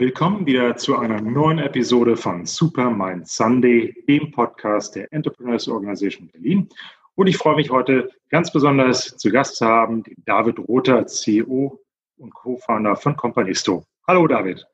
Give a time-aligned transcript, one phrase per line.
[0.00, 6.70] Willkommen wieder zu einer neuen Episode von Supermind Sunday, dem Podcast der Entrepreneurs Organization Berlin.
[7.16, 11.78] Und ich freue mich heute ganz besonders zu Gast zu haben, den David Rother, CEO
[12.16, 13.84] und Co-Founder von Companisto.
[14.08, 14.66] Hallo David.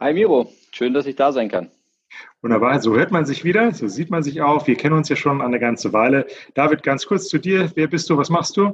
[0.00, 1.70] Hi Miro, schön, dass ich da sein kann.
[2.40, 4.66] Wunderbar, so hört man sich wieder, so sieht man sich auch.
[4.66, 6.26] Wir kennen uns ja schon eine ganze Weile.
[6.54, 7.70] David, ganz kurz zu dir.
[7.74, 8.72] Wer bist du, was machst du?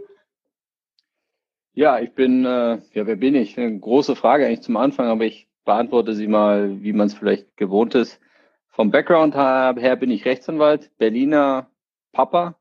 [1.74, 3.58] Ja, ich bin, äh, ja, wer bin ich?
[3.58, 7.56] Eine große Frage eigentlich zum Anfang, aber ich beantworte sie mal, wie man es vielleicht
[7.56, 8.20] gewohnt ist.
[8.68, 11.70] Vom Background her bin ich Rechtsanwalt, Berliner
[12.12, 12.56] Papa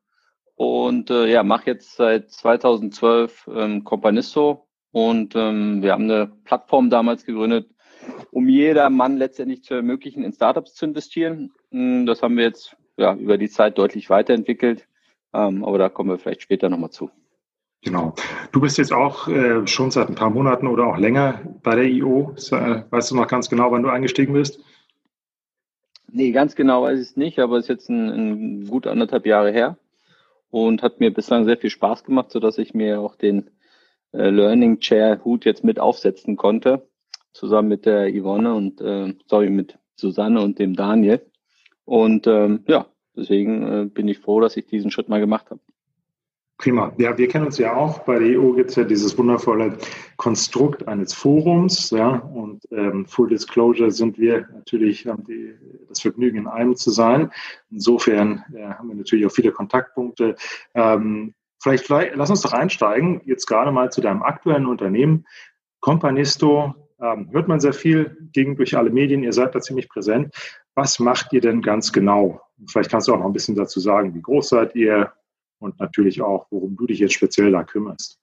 [0.54, 6.88] und äh, ja, mache jetzt seit 2012 ähm, Companisto und ähm, wir haben eine Plattform
[6.88, 7.70] damals gegründet,
[8.30, 11.52] um jeder Mann letztendlich zu ermöglichen, in Startups zu investieren.
[11.70, 14.86] Hm, das haben wir jetzt ja, über die Zeit deutlich weiterentwickelt,
[15.34, 17.10] ähm, aber da kommen wir vielleicht später nochmal zu.
[17.82, 18.14] Genau.
[18.52, 21.84] Du bist jetzt auch äh, schon seit ein paar Monaten oder auch länger bei der
[21.84, 22.34] IO.
[22.52, 24.60] Äh, weißt du noch ganz genau, wann du eingestiegen bist?
[26.10, 29.26] Nee, ganz genau weiß ich es nicht, aber es ist jetzt ein, ein gut anderthalb
[29.26, 29.78] Jahre her
[30.50, 33.50] und hat mir bislang sehr viel Spaß gemacht, sodass ich mir auch den
[34.12, 36.86] äh, Learning Chair Hut jetzt mit aufsetzen konnte,
[37.32, 41.22] zusammen mit der Yvonne und äh, sorry, mit Susanne und dem Daniel.
[41.84, 45.60] Und ähm, ja, deswegen äh, bin ich froh, dass ich diesen Schritt mal gemacht habe.
[46.58, 46.92] Prima.
[46.96, 48.00] Ja, wir kennen uns ja auch.
[48.00, 49.78] Bei der EU gibt es ja dieses wundervolle
[50.16, 51.90] Konstrukt eines Forums.
[51.90, 55.54] Ja, und ähm, Full Disclosure sind wir natürlich, haben die,
[55.88, 57.32] das Vergnügen, in einem zu sein.
[57.70, 60.36] Insofern ja, haben wir natürlich auch viele Kontaktpunkte.
[60.74, 65.26] Ähm, vielleicht, vielleicht, lass uns doch einsteigen, jetzt gerade mal zu deinem aktuellen Unternehmen.
[65.80, 70.32] Companisto, ähm, hört man sehr viel, ging durch alle Medien, ihr seid da ziemlich präsent.
[70.76, 72.40] Was macht ihr denn ganz genau?
[72.68, 75.12] Vielleicht kannst du auch noch ein bisschen dazu sagen, wie groß seid ihr,
[75.62, 78.18] und natürlich auch, worum du dich jetzt speziell da kümmerst.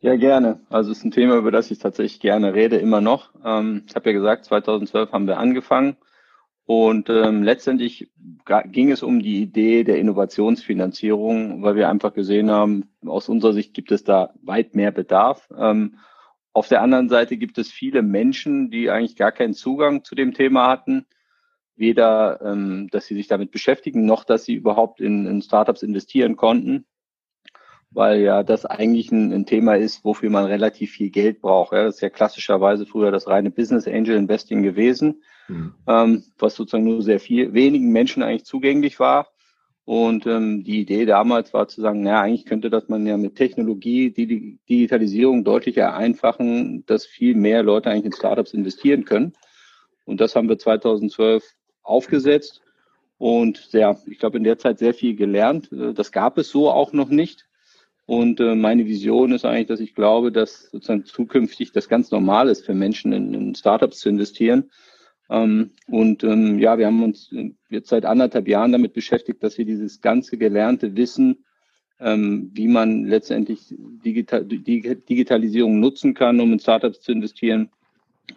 [0.00, 0.60] Ja, gerne.
[0.70, 3.32] Also es ist ein Thema, über das ich tatsächlich gerne rede, immer noch.
[3.44, 5.96] Ähm, ich habe ja gesagt, 2012 haben wir angefangen
[6.66, 8.12] und ähm, letztendlich
[8.66, 13.74] ging es um die Idee der Innovationsfinanzierung, weil wir einfach gesehen haben, aus unserer Sicht
[13.74, 15.48] gibt es da weit mehr Bedarf.
[15.56, 15.98] Ähm,
[16.52, 20.32] auf der anderen Seite gibt es viele Menschen, die eigentlich gar keinen Zugang zu dem
[20.32, 21.06] Thema hatten
[21.78, 26.36] weder, ähm, dass sie sich damit beschäftigen, noch dass sie überhaupt in, in Startups investieren
[26.36, 26.86] konnten,
[27.90, 31.72] weil ja das eigentlich ein, ein, Thema ist, wofür man relativ viel Geld braucht.
[31.72, 31.84] Ja.
[31.84, 35.74] Das ist ja klassischerweise früher das reine Business Angel Investing gewesen, mhm.
[35.86, 39.28] ähm, was sozusagen nur sehr viel, wenigen Menschen eigentlich zugänglich war.
[39.84, 43.36] Und ähm, die Idee damals war zu sagen, naja, eigentlich könnte das man ja mit
[43.36, 49.32] Technologie, die Digitalisierung deutlich vereinfachen, dass viel mehr Leute eigentlich in Startups investieren können.
[50.04, 51.42] Und das haben wir 2012
[51.88, 52.62] aufgesetzt
[53.18, 55.70] und ja, ich glaube in der Zeit sehr viel gelernt.
[55.72, 57.46] Äh, das gab es so auch noch nicht.
[58.06, 62.48] Und äh, meine Vision ist eigentlich, dass ich glaube, dass sozusagen zukünftig das ganz normal
[62.48, 64.70] ist für Menschen in, in Startups zu investieren.
[65.28, 67.30] Ähm, und ähm, ja, wir haben uns
[67.68, 71.44] jetzt seit anderthalb Jahren damit beschäftigt, dass wir dieses ganze gelernte Wissen,
[72.00, 77.70] ähm, wie man letztendlich Digital Digitalisierung nutzen kann, um in Startups zu investieren,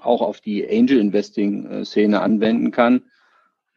[0.02, 3.04] auch auf die Angel Investing äh, Szene anwenden kann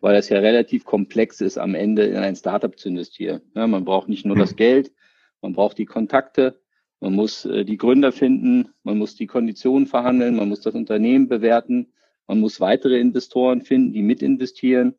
[0.05, 3.41] weil es ja relativ komplex ist, am Ende in ein Startup zu investieren.
[3.55, 4.57] Ja, man braucht nicht nur das hm.
[4.57, 4.93] Geld,
[5.41, 6.61] man braucht die Kontakte,
[7.01, 11.27] man muss äh, die Gründer finden, man muss die Konditionen verhandeln, man muss das Unternehmen
[11.27, 11.95] bewerten,
[12.27, 14.95] man muss weitere Investoren finden, die mitinvestieren,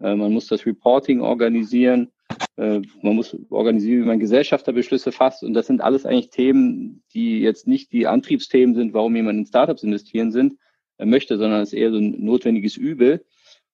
[0.00, 2.10] äh, man muss das Reporting organisieren,
[2.56, 5.44] äh, man muss organisieren, wie man Gesellschafterbeschlüsse fasst.
[5.44, 9.46] Und das sind alles eigentlich Themen, die jetzt nicht die Antriebsthemen sind, warum jemand in
[9.46, 10.56] Startups investieren sind,
[10.98, 13.24] äh, möchte, sondern es ist eher so ein notwendiges Übel.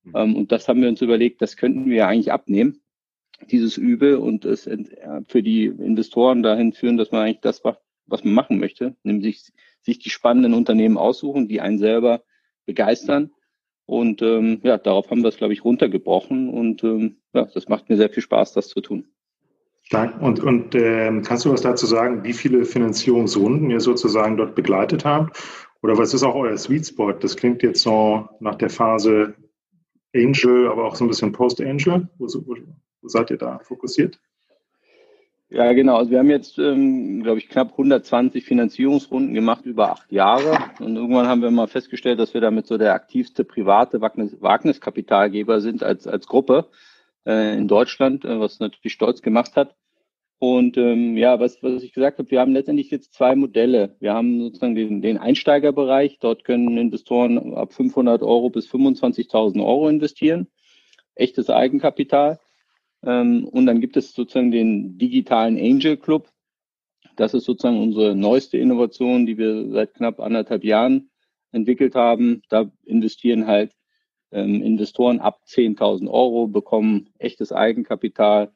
[0.07, 0.13] Mhm.
[0.15, 2.81] Ähm, und das haben wir uns überlegt, das könnten wir ja eigentlich abnehmen,
[3.51, 4.69] dieses Übel, und es
[5.29, 9.53] für die Investoren dahin führen, dass man eigentlich das macht, was man machen möchte, nämlich
[9.83, 12.23] sich die spannenden Unternehmen aussuchen, die einen selber
[12.65, 13.31] begeistern.
[13.85, 16.49] Und ähm, ja, darauf haben wir es, glaube ich, runtergebrochen.
[16.49, 19.07] Und ähm, ja, das macht mir sehr viel Spaß, das zu tun.
[19.83, 20.21] Stark.
[20.21, 25.05] Und, und ähm, kannst du was dazu sagen, wie viele Finanzierungsrunden ihr sozusagen dort begleitet
[25.05, 25.41] habt?
[25.83, 27.13] Oder was ist auch euer Sweet Spot?
[27.13, 29.35] Das klingt jetzt so nach der Phase
[30.17, 32.09] Angel, aber auch so ein bisschen Post-Angel?
[32.19, 32.57] Wo, wo,
[33.03, 34.19] wo, seid ihr da fokussiert?
[35.49, 35.97] Ja, genau.
[35.97, 40.59] Also wir haben jetzt, ähm, glaube ich, knapp 120 Finanzierungsrunden gemacht über acht Jahre.
[40.81, 45.61] Und irgendwann haben wir mal festgestellt, dass wir damit so der aktivste private Wagnis Wagniskapitalgeber
[45.61, 46.67] sind als, als Gruppe
[47.27, 49.77] äh, in Deutschland, äh, was natürlich stolz gemacht hat.
[50.39, 53.97] Und ähm, ja, was, was ich gesagt habe, wir haben letztendlich jetzt zwei Modelle.
[54.01, 56.19] Wir haben sozusagen den, den Einsteigerbereich.
[56.21, 60.49] Dort können Investoren ab 500 Euro bis 25.000 Euro investieren.
[61.15, 62.39] Echtes Eigenkapital.
[63.03, 66.29] Ähm, und dann gibt es sozusagen den digitalen Angel Club.
[67.17, 71.11] Das ist sozusagen unsere neueste Innovation, die wir seit knapp anderthalb Jahren
[71.53, 72.43] entwickelt haben.
[72.51, 73.73] Da investieren halt
[74.33, 78.53] ähm, Investoren ab 10.000 Euro, bekommen echtes Eigenkapital,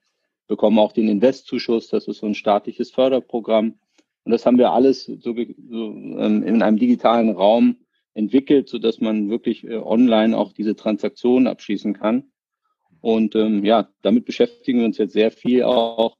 [0.50, 1.88] bekommen auch den Investzuschuss.
[1.88, 3.78] Das ist so ein staatliches Förderprogramm.
[4.24, 7.76] Und das haben wir alles so, so ähm, in einem digitalen Raum
[8.14, 12.32] entwickelt, so dass man wirklich äh, online auch diese Transaktionen abschließen kann.
[13.00, 16.16] Und ähm, ja, damit beschäftigen wir uns jetzt sehr viel auch,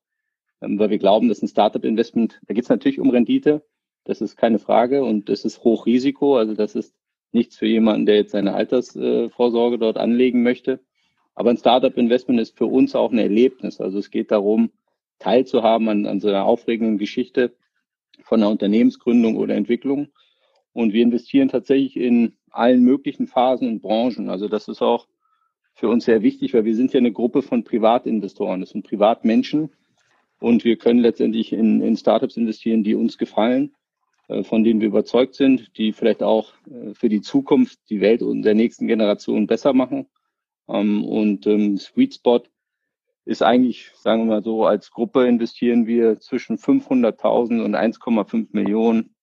[0.63, 3.67] ähm, weil wir glauben, dass ein Startup-Investment, da geht es natürlich um Rendite,
[4.05, 6.95] das ist keine Frage und es ist Hochrisiko, also das ist
[7.33, 10.81] nichts für jemanden, der jetzt seine Altersvorsorge dort anlegen möchte.
[11.41, 13.81] Aber ein Startup-Investment ist für uns auch ein Erlebnis.
[13.81, 14.73] Also es geht darum,
[15.21, 17.57] teilzuhaben an, an so einer aufregenden Geschichte
[18.23, 20.09] von einer Unternehmensgründung oder Entwicklung.
[20.75, 24.29] Und wir investieren tatsächlich in allen möglichen Phasen und Branchen.
[24.29, 25.09] Also das ist auch
[25.73, 28.61] für uns sehr wichtig, weil wir sind ja eine Gruppe von Privatinvestoren.
[28.61, 29.71] Das sind Privatmenschen.
[30.41, 33.75] Und wir können letztendlich in, in Startups investieren, die uns gefallen,
[34.29, 38.21] äh, von denen wir überzeugt sind, die vielleicht auch äh, für die Zukunft die Welt
[38.21, 40.07] und der nächsten Generation besser machen.
[40.73, 42.43] Ähm, und ähm, Sweet Spot
[43.25, 49.15] ist eigentlich, sagen wir mal so, als Gruppe investieren wir zwischen 500.000 und 1,5 Millionen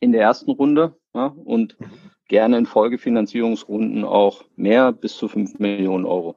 [0.00, 1.76] in der ersten Runde ja, und
[2.28, 6.36] gerne in Folgefinanzierungsrunden auch mehr bis zu 5 Millionen Euro.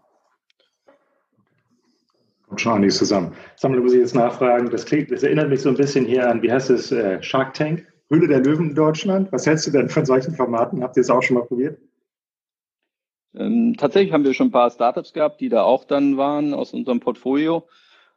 [2.47, 3.33] Kommt schon einiges zusammen.
[3.55, 4.69] Sammle muss ich jetzt nachfragen.
[4.69, 7.53] Das klingt, das erinnert mich so ein bisschen hier an, wie heißt es, äh, Shark
[7.53, 9.31] Tank, Höhle der Löwen in Deutschland.
[9.31, 10.83] Was hältst du denn von solchen Formaten?
[10.83, 11.79] Habt ihr es auch schon mal probiert?
[13.37, 16.73] Ähm, tatsächlich haben wir schon ein paar Startups gehabt, die da auch dann waren aus
[16.73, 17.67] unserem Portfolio.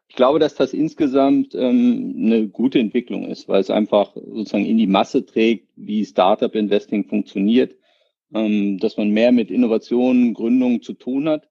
[0.08, 4.78] Ich glaube, dass das insgesamt ähm, eine gute Entwicklung ist, weil es einfach sozusagen in
[4.78, 7.76] die Masse trägt, wie Startup-Investing funktioniert,
[8.32, 11.48] ähm, dass man mehr mit Innovationen, Gründungen zu tun hat.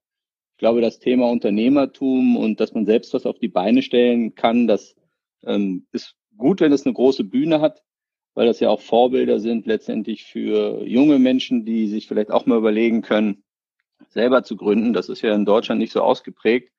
[0.54, 4.66] Ich glaube, das Thema Unternehmertum und dass man selbst was auf die Beine stellen kann,
[4.66, 4.96] das
[5.44, 7.84] ähm, ist gut, wenn es eine große Bühne hat,
[8.34, 12.58] weil das ja auch Vorbilder sind letztendlich für junge Menschen, die sich vielleicht auch mal
[12.58, 13.44] überlegen können,
[14.08, 14.92] selber zu gründen.
[14.92, 16.72] Das ist ja in Deutschland nicht so ausgeprägt.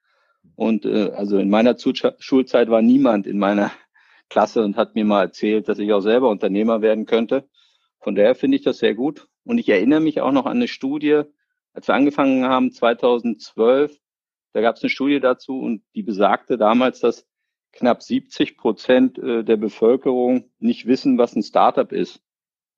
[0.56, 3.72] Und äh, also in meiner Schulzeit war niemand in meiner
[4.30, 7.48] Klasse und hat mir mal erzählt, dass ich auch selber Unternehmer werden könnte.
[8.00, 9.28] Von daher finde ich das sehr gut.
[9.44, 11.24] Und ich erinnere mich auch noch an eine Studie,
[11.74, 13.98] als wir angefangen haben, 2012,
[14.54, 17.28] da gab es eine Studie dazu und die besagte damals, dass
[17.72, 22.22] knapp 70 Prozent äh, der Bevölkerung nicht wissen, was ein Startup ist.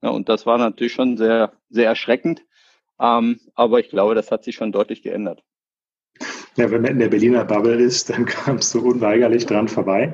[0.02, 2.44] Ja, und das war natürlich schon sehr, sehr erschreckend.
[3.02, 5.44] Ähm, aber ich glaube, das hat sich schon deutlich geändert.
[6.56, 10.14] Ja, wenn man in der Berliner Bubble ist, dann kommst du unweigerlich dran vorbei.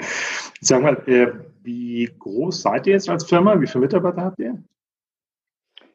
[0.61, 3.59] Sag mal, äh, wie groß seid ihr jetzt als Firma?
[3.59, 4.63] Wie viele Mitarbeiter habt ihr?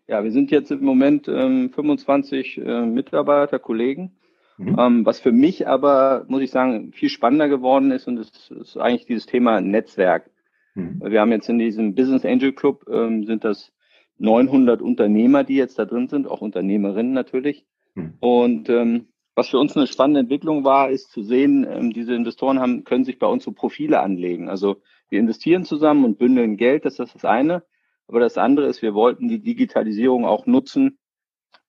[0.06, 4.12] Ja, wir sind jetzt im Moment ähm, 25 äh, Mitarbeiter, Kollegen.
[4.58, 4.76] Mhm.
[4.78, 8.76] Ähm, was für mich aber, muss ich sagen, viel spannender geworden ist und das ist
[8.76, 10.30] eigentlich dieses Thema Netzwerk.
[10.74, 11.00] Mhm.
[11.04, 13.72] Wir haben jetzt in diesem Business Angel Club, ähm, sind das
[14.18, 17.66] 900 Unternehmer, die jetzt da drin sind, auch Unternehmerinnen natürlich.
[17.94, 18.14] Hm.
[18.20, 22.60] Und ähm, was für uns eine spannende Entwicklung war, ist zu sehen, ähm, diese Investoren
[22.60, 24.48] haben, können sich bei uns so Profile anlegen.
[24.48, 27.64] Also wir investieren zusammen und bündeln Geld, das ist das eine.
[28.08, 30.98] Aber das andere ist, wir wollten die Digitalisierung auch nutzen,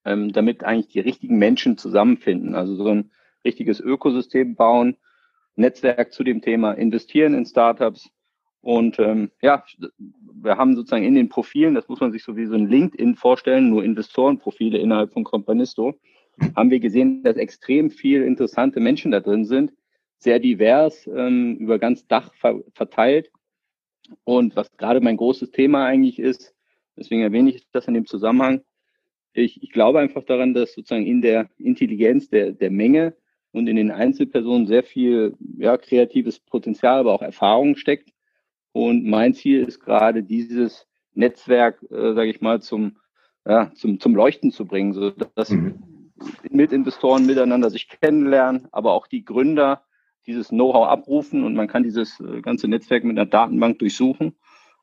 [0.04, 2.56] ähm, damit eigentlich die richtigen Menschen zusammenfinden.
[2.56, 3.12] Also so ein
[3.46, 4.98] richtiges Ökosystem bauen,
[5.56, 8.10] Netzwerk zu dem Thema investieren in Startups.
[8.62, 9.64] Und ähm, ja,
[10.42, 13.16] wir haben sozusagen in den Profilen, das muss man sich so wie so ein LinkedIn
[13.16, 15.94] vorstellen, nur Investorenprofile innerhalb von Companisto,
[16.56, 19.72] haben wir gesehen, dass extrem viel interessante Menschen da drin sind,
[20.18, 23.32] sehr divers, ähm, über ganz Dach ver verteilt.
[24.24, 26.54] Und was gerade mein großes Thema eigentlich ist,
[26.98, 28.62] deswegen erwähne ich das in dem Zusammenhang,
[29.34, 33.16] ich, ich glaube einfach daran, dass sozusagen in der Intelligenz der, der Menge
[33.52, 38.14] und in den Einzelpersonen sehr viel ja, kreatives Potenzial, aber auch Erfahrung steckt
[38.74, 42.98] und mein Ziel ist gerade dieses Netzwerk, äh, sage ich mal, zum,
[43.46, 46.12] ja, zum, zum Leuchten zu bringen, so dass mhm.
[46.50, 49.84] Mitinvestoren miteinander sich kennenlernen, aber auch die Gründer
[50.26, 54.36] dieses Know-how abrufen und man kann dieses äh, ganze Netzwerk mit einer Datenbank durchsuchen.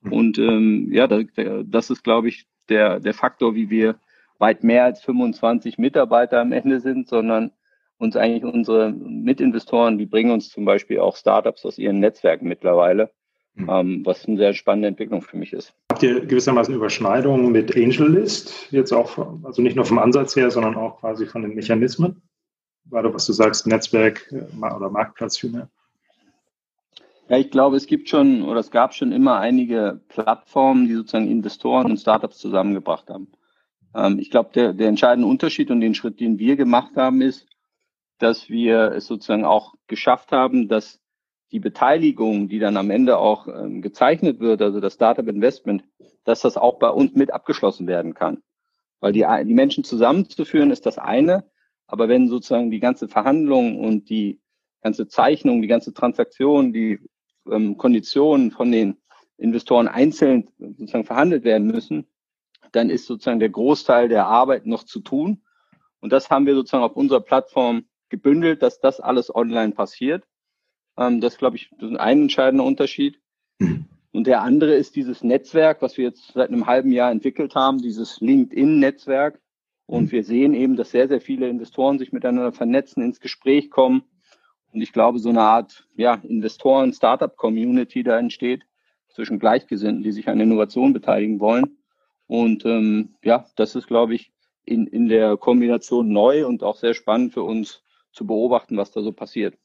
[0.03, 0.13] Mhm.
[0.13, 1.25] Und ähm, ja, das,
[1.65, 3.97] das ist, glaube ich, der, der Faktor, wie wir
[4.39, 7.51] weit mehr als 25 Mitarbeiter am Ende sind, sondern
[7.99, 13.11] uns eigentlich unsere Mitinvestoren, die bringen uns zum Beispiel auch Startups aus ihren Netzwerken mittlerweile.
[13.55, 14.07] Mhm.
[14.07, 15.75] was eine sehr spannende Entwicklung für mich ist.
[15.91, 18.71] Habt ihr gewissermaßen Überschneidungen mit AngelList?
[18.71, 22.23] Jetzt auch, also nicht nur vom Ansatz her, sondern auch quasi von den Mechanismen?
[22.89, 25.69] Gerade was du sagst, Netzwerk äh, oder Marktplatz vielmehr.
[27.29, 31.31] Ja, ich glaube, es gibt schon oder es gab schon immer einige Plattformen, die sozusagen
[31.31, 33.29] Investoren und Startups zusammengebracht haben.
[33.95, 37.47] Ähm, ich glaube, der, der entscheidende Unterschied und den Schritt, den wir gemacht haben, ist,
[38.19, 41.00] dass wir es sozusagen auch geschafft haben, dass
[41.53, 45.85] die Beteiligung, die dann am Ende auch ähm, gezeichnet wird, also das Startup Investment,
[46.25, 48.43] dass das auch bei uns mit abgeschlossen werden kann.
[49.01, 51.45] Weil die, die Menschen zusammenzuführen ist das eine,
[51.87, 54.41] aber wenn sozusagen die ganze Verhandlung und die
[54.83, 57.01] ganze Zeichnung, die ganze Transaktion, die
[57.51, 58.97] ähm, Konditionen von den
[59.37, 62.07] Investoren einzeln sozusagen verhandelt werden müssen,
[62.73, 65.43] dann ist sozusagen der Großteil der Arbeit noch zu tun.
[66.01, 70.25] Und das haben wir sozusagen auf unserer Plattform gebündelt, dass das alles online passiert.
[71.01, 73.19] Ähm, das glaube ich, das ist ein entscheidender Unterschied.
[73.59, 73.87] Mhm.
[74.13, 77.79] Und der andere ist dieses Netzwerk, was wir jetzt seit einem halben Jahr entwickelt haben,
[77.79, 79.41] dieses LinkedIn-Netzwerk.
[79.87, 80.13] Und mhm.
[80.13, 84.03] wir sehen eben, dass sehr, sehr viele Investoren sich miteinander vernetzen, ins Gespräch kommen.
[84.73, 88.63] Und ich glaube, so eine Art ja, Investoren-Startup-Community da entsteht
[89.09, 91.79] zwischen Gleichgesinnten, die sich an Innovation beteiligen wollen.
[92.27, 94.33] Und ähm, ja, das ist, glaube ich,
[94.65, 99.03] in, in der Kombination neu und auch sehr spannend für uns zu beobachten, was da
[99.03, 99.57] so passiert.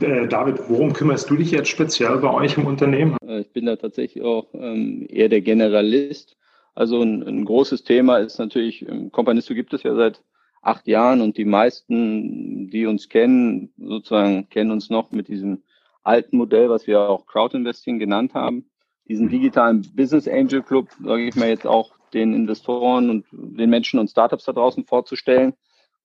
[0.00, 3.16] Äh, David, worum kümmerst du dich jetzt speziell bei euch im Unternehmen?
[3.26, 6.36] Äh, ich bin da tatsächlich auch ähm, eher der Generalist.
[6.74, 10.22] Also ein, ein großes Thema ist natürlich, Companisto gibt es ja seit
[10.62, 15.62] acht Jahren und die meisten, die uns kennen, sozusagen kennen uns noch mit diesem
[16.02, 18.66] alten Modell, was wir auch Crowdinvesting genannt haben.
[19.08, 23.98] Diesen digitalen Business Angel Club, sage ich mal jetzt auch den Investoren und den Menschen
[23.98, 25.54] und Startups da draußen vorzustellen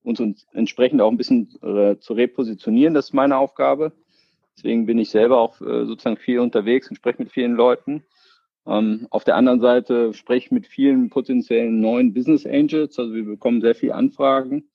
[0.06, 2.94] uns entsprechend auch ein bisschen äh, zu repositionieren.
[2.94, 3.92] Das ist meine Aufgabe.
[4.56, 8.04] Deswegen bin ich selber auch äh, sozusagen viel unterwegs und spreche mit vielen Leuten.
[8.66, 12.98] Ähm, auf der anderen Seite spreche ich mit vielen potenziellen neuen Business Angels.
[12.98, 14.68] Also wir bekommen sehr viele Anfragen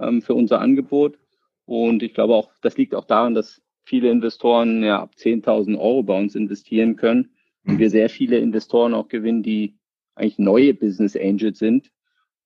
[0.00, 1.18] ähm, für unser Angebot.
[1.64, 6.02] Und ich glaube auch, das liegt auch daran, dass viele Investoren ja ab 10.000 Euro
[6.02, 7.30] bei uns investieren können
[7.64, 9.78] und wir sehr viele Investoren auch gewinnen, die
[10.14, 11.90] eigentlich neue Business Angels sind.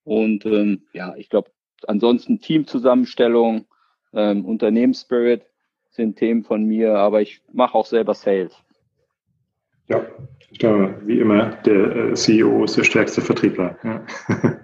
[0.04, 1.50] Und ähm, ja, ich glaube,
[1.88, 3.66] ansonsten Teamzusammenstellung,
[4.12, 5.46] ähm, Unternehmensspirit
[5.90, 8.54] sind Themen von mir, aber ich mache auch selber Sales.
[9.88, 10.06] Ja,
[10.50, 13.76] ich glaube, wie immer, der äh, CEO ist der stärkste Vertriebler.
[13.82, 14.04] Ja.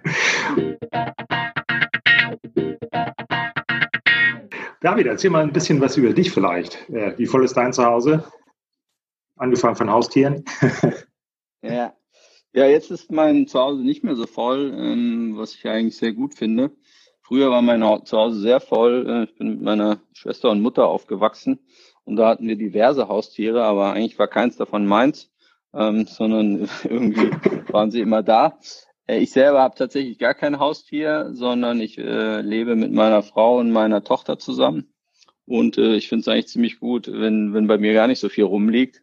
[4.81, 6.89] David, erzähl mal ein bisschen was über dich vielleicht.
[6.89, 8.25] Äh, wie voll ist dein Zuhause?
[9.37, 10.45] Angefangen von Haustieren.
[11.63, 11.95] ja.
[12.53, 16.35] ja, jetzt ist mein Zuhause nicht mehr so voll, ähm, was ich eigentlich sehr gut
[16.35, 16.71] finde.
[17.29, 19.07] Früher war mein Zuhause sehr voll.
[19.07, 21.59] Äh, ich bin mit meiner Schwester und Mutter aufgewachsen
[22.05, 25.31] und da hatten wir diverse Haustiere, aber eigentlich war keins davon meins,
[25.75, 27.31] ähm, sondern irgendwie
[27.71, 28.59] waren sie immer da.
[29.07, 33.59] Äh, ich selber habe tatsächlich gar kein Haustier, sondern ich äh, lebe mit meiner Frau
[33.59, 34.95] und meiner Tochter zusammen.
[35.45, 38.31] Und äh, ich finde es eigentlich ziemlich gut, wenn, wenn bei mir gar nicht so
[38.31, 39.03] viel rumliegt.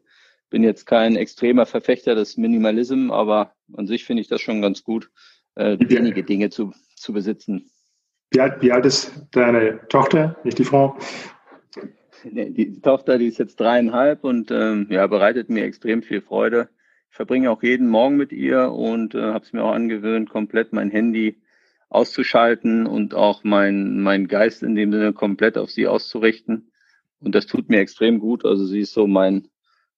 [0.50, 4.84] Bin jetzt kein extremer Verfechter des Minimalism, aber an sich finde ich das schon ganz
[4.84, 5.12] gut,
[5.54, 7.70] äh, wenige Dinge zu, zu besitzen.
[8.32, 10.98] Wie alt, wie alt ist deine Tochter, nicht die Frau?
[12.24, 16.70] Die Tochter, die ist jetzt dreieinhalb und ähm, ja, bereitet mir extrem viel Freude.
[17.10, 20.74] Ich verbringe auch jeden Morgen mit ihr und äh, habe es mir auch angewöhnt, komplett
[20.74, 21.40] mein Handy
[21.90, 26.72] auszuschalten und auch mein, mein Geist in dem Sinne komplett auf sie auszurichten.
[27.20, 28.44] Und das tut mir extrem gut.
[28.44, 29.48] Also sie ist so mein,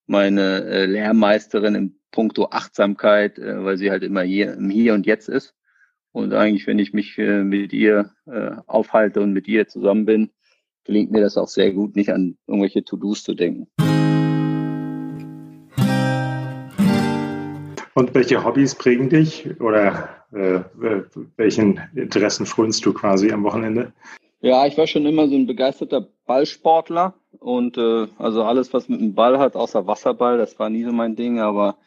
[0.06, 5.06] meine äh, Lehrmeisterin im Punkto Achtsamkeit, äh, weil sie halt immer hier, im Hier und
[5.06, 5.56] Jetzt ist.
[6.12, 10.30] Und eigentlich, wenn ich mich äh, mit ihr äh, aufhalte und mit ihr zusammen bin,
[10.84, 13.68] gelingt mir das auch sehr gut, nicht an irgendwelche To-Dos zu denken.
[17.94, 20.60] Und welche Hobbys prägen dich oder äh,
[21.36, 23.92] welchen Interessen frönst du quasi am Wochenende?
[24.40, 29.02] Ja, ich war schon immer so ein begeisterter Ballsportler und äh, also alles, was mit
[29.02, 31.78] dem Ball hat, außer Wasserball, das war nie so mein Ding, aber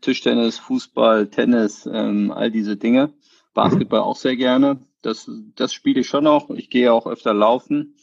[0.00, 3.12] Tischtennis, Fußball, Tennis, ähm, all diese Dinge.
[3.54, 4.80] Basketball auch sehr gerne.
[5.02, 6.50] Das, das spiele ich schon auch.
[6.50, 7.96] Ich gehe auch öfter laufen.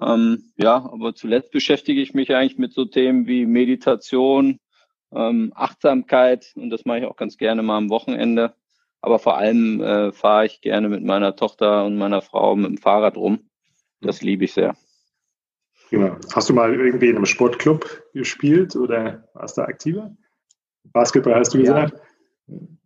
[0.00, 4.58] Ähm, ja, aber zuletzt beschäftige ich mich eigentlich mit so Themen wie Meditation,
[5.12, 8.54] ähm, Achtsamkeit und das mache ich auch ganz gerne mal am Wochenende.
[9.02, 12.78] Aber vor allem äh, fahre ich gerne mit meiner Tochter und meiner Frau mit dem
[12.78, 13.50] Fahrrad rum.
[14.00, 14.76] Das liebe ich sehr.
[15.90, 16.16] Genau.
[16.34, 20.16] Hast du mal irgendwie in einem Sportclub gespielt oder warst du aktiver?
[20.84, 21.94] Basketball hast du gesagt?
[21.94, 22.00] Ja.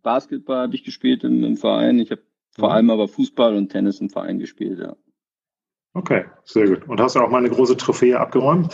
[0.01, 1.99] Basketball habe ich gespielt im, im Verein.
[1.99, 4.95] Ich habe vor allem aber Fußball und Tennis im Verein gespielt, ja.
[5.93, 6.87] Okay, sehr gut.
[6.87, 8.73] Und hast du auch mal eine große Trophäe abgeräumt?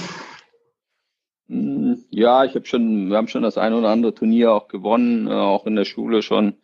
[1.47, 5.27] Mm, ja, ich habe schon, wir haben schon das ein oder andere Turnier auch gewonnen,
[5.27, 6.55] äh, auch in der Schule schon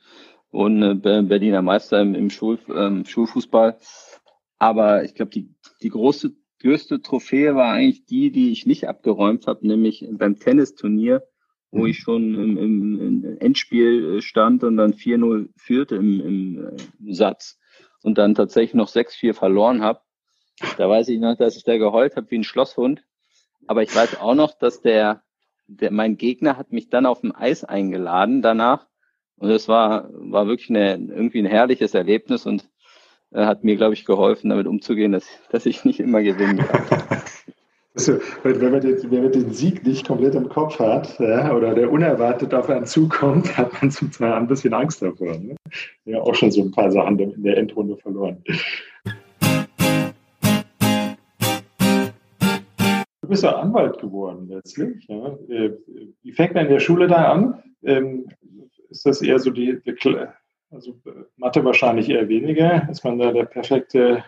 [0.50, 3.77] und äh, Berliner Meister im, im Schul, ähm, Schulfußball.
[4.57, 9.46] Aber ich glaube, die, die große, größte Trophäe war eigentlich die, die ich nicht abgeräumt
[9.46, 11.24] habe, nämlich beim Tennisturnier
[11.72, 11.88] wo mhm.
[11.88, 17.60] ich schon im, im, Endspiel äh, stand und dann 4-0 führte im, im, äh, Satz
[18.04, 20.02] und dann tatsächlich noch 6-4 verloren habe.
[20.78, 23.04] Da weiß ich noch, dass ich da geheult habe wie ein Schlosshund.
[23.68, 25.24] Aber ich weiß auch noch, dass der
[25.68, 28.88] der, mein Gegner hat mich dann auf dem Eis eingeladen danach.
[29.36, 32.68] Und es war, war wirklich eine, irgendwie ein herrliches Erlebnis und
[33.32, 36.68] äh, hat mir, glaube ich, geholfen, damit umzugehen, dass, dass ich nicht immer gewinne.
[37.98, 41.74] Also, wenn, man den, wenn man den Sieg nicht komplett im Kopf hat ja, oder
[41.74, 45.36] der unerwartet auf einen zukommt, hat man zum Teil ein bisschen Angst davor.
[45.36, 45.56] Ne?
[46.06, 48.44] Ja, auch schon so ein paar Sachen in der Endrunde verloren.
[53.22, 55.04] Du bist ja Anwalt geworden letztlich.
[55.08, 55.36] Ja.
[55.50, 55.72] Äh,
[56.22, 57.63] wie fängt man in der Schule da an?
[57.84, 58.27] Ähm,
[58.92, 59.96] ist das eher so die, die
[60.70, 60.96] also
[61.36, 62.88] Mathe wahrscheinlich eher weniger?
[62.92, 64.24] Ist man da der perfekte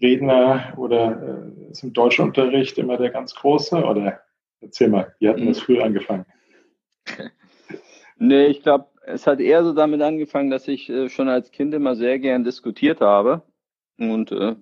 [0.00, 3.76] Redner oder äh, ist im Deutschunterricht immer der ganz Große?
[3.76, 4.20] Oder
[4.60, 6.26] erzähl mal, wie hat das früh angefangen?
[8.20, 11.72] Nee, ich glaube, es hat eher so damit angefangen, dass ich äh, schon als Kind
[11.72, 13.42] immer sehr gern diskutiert habe
[13.96, 14.56] und äh,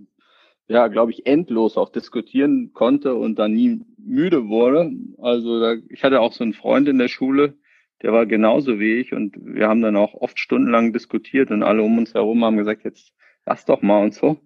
[0.68, 4.90] ja, glaube ich, endlos auch diskutieren konnte und dann nie müde wurde.
[5.18, 7.54] Also da, ich hatte auch so einen Freund in der Schule,
[8.02, 11.82] der war genauso wie ich und wir haben dann auch oft stundenlang diskutiert und alle
[11.82, 13.14] um uns herum haben gesagt, jetzt
[13.46, 14.38] lass doch mal und so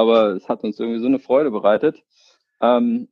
[0.00, 2.02] aber es hat uns irgendwie so eine Freude bereitet.
[2.60, 3.08] Ähm,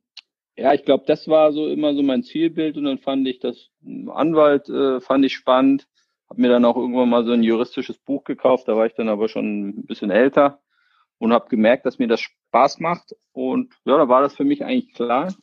[0.57, 3.69] ja, ich glaube, das war so immer so mein Zielbild und dann fand ich das
[4.13, 5.87] Anwalt äh, fand ich spannend,
[6.29, 9.09] habe mir dann auch irgendwann mal so ein juristisches Buch gekauft, da war ich dann
[9.09, 10.59] aber schon ein bisschen älter
[11.17, 14.63] und habe gemerkt, dass mir das Spaß macht und ja, da war das für mich
[14.65, 15.33] eigentlich klar.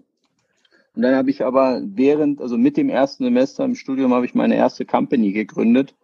[0.94, 4.34] Und dann habe ich aber während, also mit dem ersten Semester im Studium habe ich
[4.34, 5.94] meine erste Company gegründet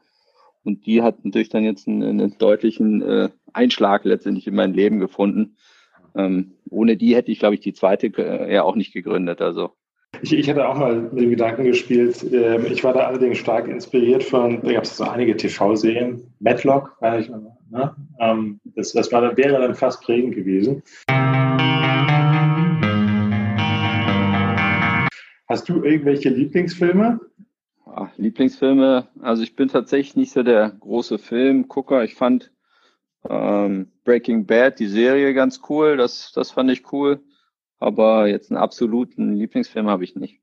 [0.65, 5.01] und die hat natürlich dann jetzt einen, einen deutlichen äh, Einschlag letztendlich in mein Leben
[5.01, 5.57] gefunden.
[6.15, 9.41] Ähm, ohne die hätte ich, glaube ich, die zweite äh, ja auch nicht gegründet.
[9.41, 9.71] Also
[10.21, 12.25] ich, ich hatte auch mal mit dem Gedanken gespielt.
[12.33, 16.97] Ähm, ich war da allerdings stark inspiriert von, da gab es so einige TV-Serien, Matlock,
[17.01, 17.97] weiß ich ne?
[18.21, 20.83] ähm, das, das war, wäre dann fast prägend gewesen.
[25.49, 27.21] Hast du irgendwelche Lieblingsfilme?
[27.95, 32.03] Ach, Lieblingsfilme, also ich bin tatsächlich nicht so der große Filmgucker.
[32.05, 32.51] Ich fand
[33.29, 35.99] ähm, Breaking Bad, die Serie, ganz cool.
[35.99, 37.21] Das, das fand ich cool.
[37.79, 40.41] Aber jetzt einen absoluten Lieblingsfilm habe ich nicht.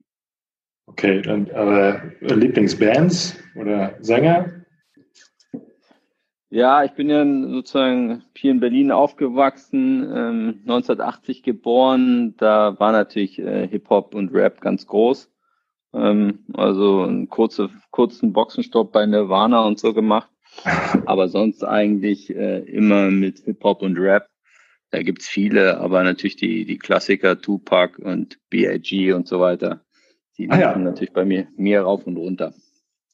[0.86, 4.66] Okay, dann aber Lieblingsbands oder Sänger?
[6.52, 12.36] Ja, ich bin ja sozusagen hier in Berlin aufgewachsen, ähm, 1980 geboren.
[12.38, 15.32] Da war natürlich äh, Hip-Hop und Rap ganz groß.
[15.94, 20.30] Ähm, also einen kurze, kurzen Boxenstopp bei Nirvana und so gemacht.
[21.06, 24.28] Aber sonst eigentlich äh, immer mit Hip-Hop und Rap.
[24.92, 29.14] Da gibt's viele, aber natürlich die, die Klassiker, Tupac und B.I.G.
[29.14, 29.82] und so weiter.
[30.38, 30.76] Die ah, ja.
[30.76, 32.54] natürlich bei mir, mir rauf und runter.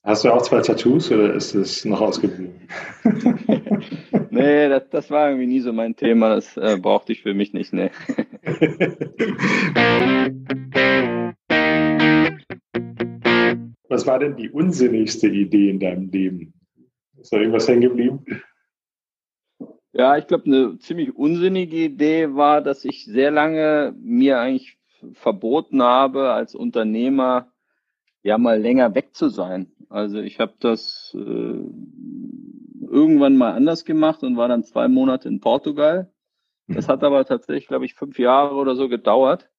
[0.03, 2.67] Hast du auch zwei Tattoos oder ist es noch ausgeblieben?
[4.29, 6.35] nee, das, das war irgendwie nie so mein Thema.
[6.35, 7.73] Das äh, brauchte ich für mich nicht.
[7.73, 7.89] Nee.
[13.95, 16.53] Was war denn die unsinnigste Idee in deinem Leben?
[17.17, 18.25] Ist da irgendwas hängen geblieben?
[19.93, 24.77] Ja, ich glaube, eine ziemlich unsinnige Idee war, dass ich sehr lange mir eigentlich
[25.13, 27.53] verboten habe, als Unternehmer
[28.21, 29.71] ja mal länger weg zu sein.
[29.88, 31.63] Also ich habe das äh,
[32.89, 36.12] irgendwann mal anders gemacht und war dann zwei Monate in Portugal.
[36.67, 39.49] Das hat aber tatsächlich, glaube ich, fünf Jahre oder so gedauert.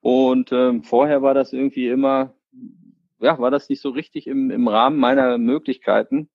[0.00, 2.34] Und ähm, vorher war das irgendwie immer
[3.22, 6.28] ja, war das nicht so richtig im, im Rahmen meiner Möglichkeiten.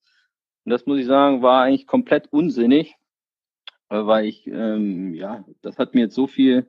[0.66, 2.96] Und das muss ich sagen, war eigentlich komplett unsinnig,
[3.90, 6.68] äh, weil ich, ähm, ja, das hat mir jetzt so viel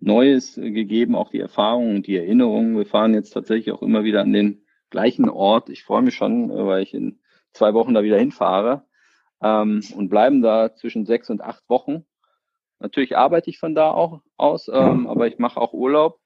[0.00, 2.76] Neues äh, gegeben, auch die Erfahrungen und die Erinnerungen.
[2.76, 5.70] Wir fahren jetzt tatsächlich auch immer wieder an den gleichen Ort.
[5.70, 7.20] Ich freue mich schon, äh, weil ich in
[7.52, 8.84] zwei Wochen da wieder hinfahre
[9.42, 12.04] ähm, und bleiben da zwischen sechs und acht Wochen.
[12.78, 16.20] Natürlich arbeite ich von da auch aus, ähm, aber ich mache auch Urlaub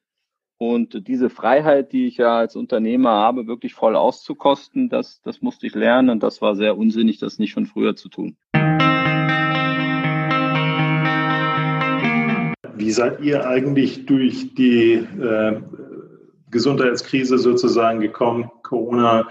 [0.71, 5.67] und diese Freiheit, die ich ja als Unternehmer habe, wirklich voll auszukosten, das, das musste
[5.67, 8.37] ich lernen und das war sehr unsinnig, das nicht schon früher zu tun.
[12.77, 15.61] Wie seid ihr eigentlich durch die äh,
[16.51, 18.49] Gesundheitskrise sozusagen gekommen?
[18.63, 19.27] Corona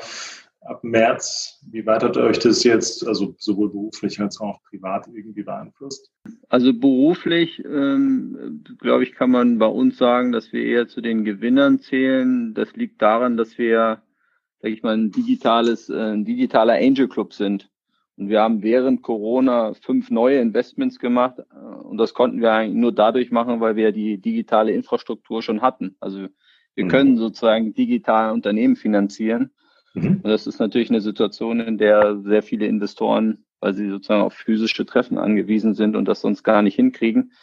[0.61, 1.59] ab März.
[1.71, 6.11] Wie weit hat euch das jetzt, also sowohl beruflich als auch privat irgendwie beeinflusst?
[6.49, 11.23] Also beruflich, ähm, glaube ich, kann man bei uns sagen, dass wir eher zu den
[11.25, 12.53] Gewinnern zählen.
[12.53, 14.01] Das liegt daran, dass wir,
[14.61, 17.69] sage ich mal, ein digitales, äh, ein digitaler Angel Club sind.
[18.17, 21.39] Und wir haben während Corona fünf neue Investments gemacht.
[21.39, 25.61] Äh, und das konnten wir eigentlich nur dadurch machen, weil wir die digitale Infrastruktur schon
[25.61, 25.95] hatten.
[25.99, 26.27] Also
[26.75, 26.89] wir mhm.
[26.89, 29.51] können sozusagen digitale Unternehmen finanzieren.
[29.93, 30.21] Mhm.
[30.23, 34.33] Und das ist natürlich eine Situation, in der sehr viele Investoren, weil sie sozusagen auf
[34.33, 37.33] physische Treffen angewiesen sind und das sonst gar nicht hinkriegen,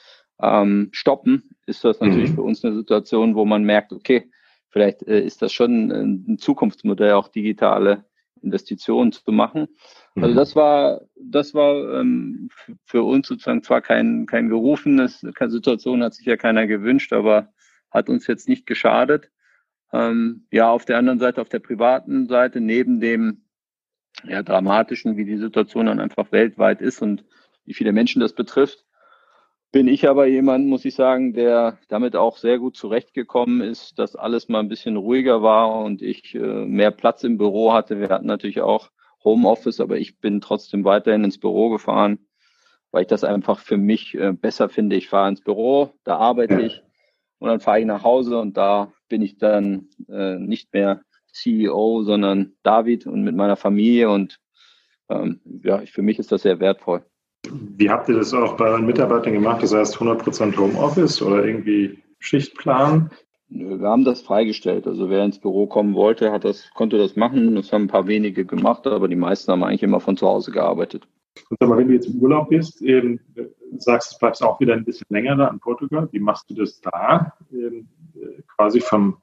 [0.40, 2.34] ähm, stoppen, ist das natürlich mhm.
[2.36, 4.30] für uns eine Situation, wo man merkt, okay,
[4.68, 8.04] vielleicht äh, ist das schon ein Zukunftsmodell, auch digitale
[8.42, 9.68] Investitionen zu machen.
[10.14, 10.36] Also mhm.
[10.36, 12.48] das war, das war ähm,
[12.84, 17.52] für uns sozusagen zwar kein, kein gerufenes, keine Situation hat sich ja keiner gewünscht, aber
[17.90, 19.30] hat uns jetzt nicht geschadet.
[19.92, 23.44] Ähm, ja, auf der anderen Seite, auf der privaten Seite, neben dem
[24.24, 27.24] ja, dramatischen, wie die Situation dann einfach weltweit ist und
[27.64, 28.84] wie viele Menschen das betrifft,
[29.70, 34.16] bin ich aber jemand, muss ich sagen, der damit auch sehr gut zurechtgekommen ist, dass
[34.16, 38.00] alles mal ein bisschen ruhiger war und ich äh, mehr Platz im Büro hatte.
[38.00, 38.90] Wir hatten natürlich auch
[39.24, 42.18] Homeoffice, aber ich bin trotzdem weiterhin ins Büro gefahren,
[42.92, 44.96] weil ich das einfach für mich äh, besser finde.
[44.96, 46.82] Ich fahre ins Büro, da arbeite ich
[47.38, 52.02] und dann fahre ich nach Hause und da bin ich dann äh, nicht mehr CEO,
[52.02, 54.40] sondern David und mit meiner Familie und
[55.08, 57.02] ähm, ja, für mich ist das sehr wertvoll.
[57.50, 59.62] Wie habt ihr das auch bei euren Mitarbeitern gemacht?
[59.62, 63.10] Das heißt 100% Homeoffice oder irgendwie Schichtplan?
[63.48, 64.86] Wir haben das freigestellt.
[64.86, 67.54] Also wer ins Büro kommen wollte, hat das, konnte das machen.
[67.54, 70.50] Das haben ein paar wenige gemacht, aber die meisten haben eigentlich immer von zu Hause
[70.50, 71.08] gearbeitet.
[71.48, 73.20] Und sag mal, wenn du jetzt im Urlaub bist, eben,
[73.78, 76.08] sagst du, bleibst auch wieder ein bisschen länger da in Portugal.
[76.12, 77.32] Wie machst du das da?
[77.50, 77.88] Eben,
[78.58, 79.18] quasi vom,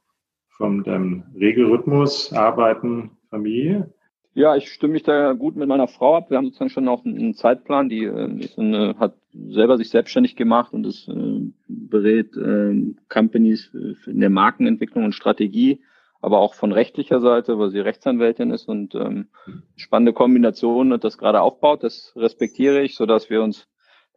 [0.58, 3.94] vom dem Regelrhythmus Arbeiten, Familie?
[4.34, 6.30] Ja, ich stimme mich da gut mit meiner Frau ab.
[6.30, 10.36] Wir haben sozusagen schon auch einen Zeitplan, die äh, ist eine, hat selber sich selbstständig
[10.36, 13.74] gemacht und ist, äh, berät äh, Companies
[14.06, 15.82] in der Markenentwicklung und Strategie,
[16.22, 19.28] aber auch von rechtlicher Seite, weil sie Rechtsanwältin ist und ähm,
[19.76, 21.84] spannende Kombination und das gerade aufbaut.
[21.84, 23.68] Das respektiere ich, so dass wir uns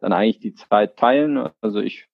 [0.01, 1.49] dann eigentlich die Zeit teilen.
[1.61, 2.08] Also ich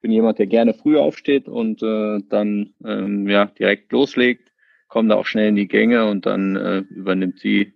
[0.00, 4.48] bin jemand, der gerne früh aufsteht und äh, dann ähm, ja direkt loslegt
[4.88, 7.74] kommen da auch schnell in die Gänge und dann äh, übernimmt sie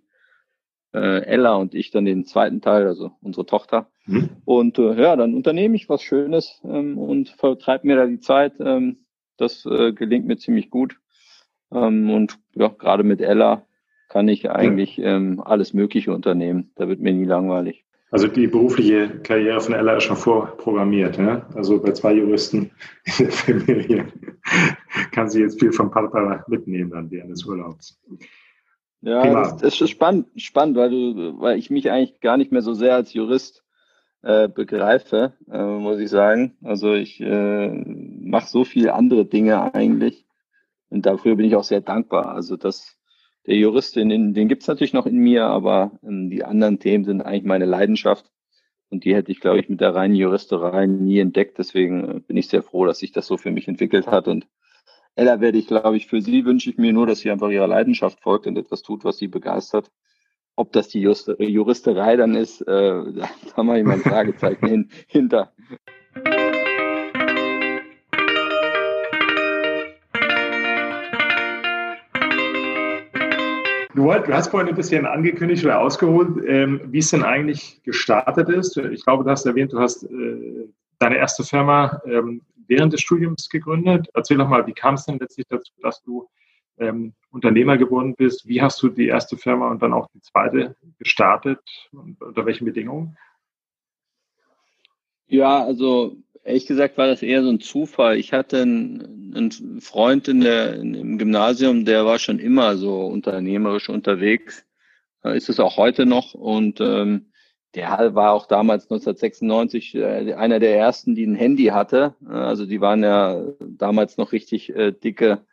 [0.93, 3.89] äh, Ella und ich dann den zweiten Teil, also unsere Tochter.
[4.05, 4.29] Mhm.
[4.45, 8.53] Und äh, ja, dann unternehme ich was Schönes ähm, und vertreibe mir da die Zeit.
[8.59, 9.05] Ähm,
[9.37, 10.99] das äh, gelingt mir ziemlich gut.
[11.71, 13.65] Ähm, und ja, gerade mit Ella
[14.09, 16.71] kann ich eigentlich ähm, alles Mögliche unternehmen.
[16.75, 17.85] Da wird mir nie langweilig.
[18.13, 21.17] Also die berufliche Karriere von Ella ist schon vorprogrammiert.
[21.17, 21.43] Ne?
[21.55, 22.69] Also bei zwei Juristen
[23.05, 24.07] in der Familie
[25.11, 27.99] kann sie jetzt viel vom Papa mitnehmen dann während des Urlaubs.
[29.01, 32.61] Ja, das, das, ist spannend, spannend, weil du, weil ich mich eigentlich gar nicht mehr
[32.61, 33.63] so sehr als Jurist
[34.21, 36.55] äh, begreife, äh, muss ich sagen.
[36.63, 40.27] Also ich äh, mache so viele andere Dinge eigentlich
[40.91, 42.27] und dafür bin ich auch sehr dankbar.
[42.27, 42.95] Also das
[43.45, 47.03] der Juristin, den, den gibt es natürlich noch in mir, aber ähm, die anderen Themen
[47.03, 48.31] sind eigentlich meine Leidenschaft.
[48.89, 51.57] Und die hätte ich, glaube ich, mit der reinen Juristerei nie entdeckt.
[51.57, 54.27] Deswegen äh, bin ich sehr froh, dass sich das so für mich entwickelt hat.
[54.27, 54.47] Und
[55.15, 57.67] Ella werde ich, glaube ich, für sie wünsche ich mir nur, dass sie einfach ihrer
[57.67, 59.91] Leidenschaft folgt und etwas tut, was sie begeistert.
[60.55, 62.65] Ob das die Juristerei dann ist, äh,
[63.55, 65.51] da mache ich mal ein Fragezeichen hin, hinter.
[73.95, 78.49] Du, du hast vorhin ein bisschen angekündigt oder ausgeholt, ähm, wie es denn eigentlich gestartet
[78.49, 78.75] ist.
[78.77, 83.49] Ich glaube, du hast erwähnt, du hast äh, deine erste Firma ähm, während des Studiums
[83.49, 84.07] gegründet.
[84.15, 86.27] Erzähl doch mal, wie kam es denn letztlich dazu, dass du
[86.79, 88.47] ähm, Unternehmer geworden bist?
[88.47, 91.59] Wie hast du die erste Firma und dann auch die zweite gestartet
[91.91, 93.15] und unter welchen Bedingungen?
[95.27, 98.17] Ja, also ehrlich gesagt war das eher so ein Zufall.
[98.17, 103.89] Ich hatte einen, einen Freund in der, im Gymnasium, der war schon immer so unternehmerisch
[103.89, 104.65] unterwegs.
[105.23, 106.33] Ist es auch heute noch.
[106.33, 107.27] Und ähm,
[107.75, 112.15] der war auch damals 1996 äh, einer der ersten, die ein Handy hatte.
[112.27, 115.45] Also die waren ja damals noch richtig äh, dicke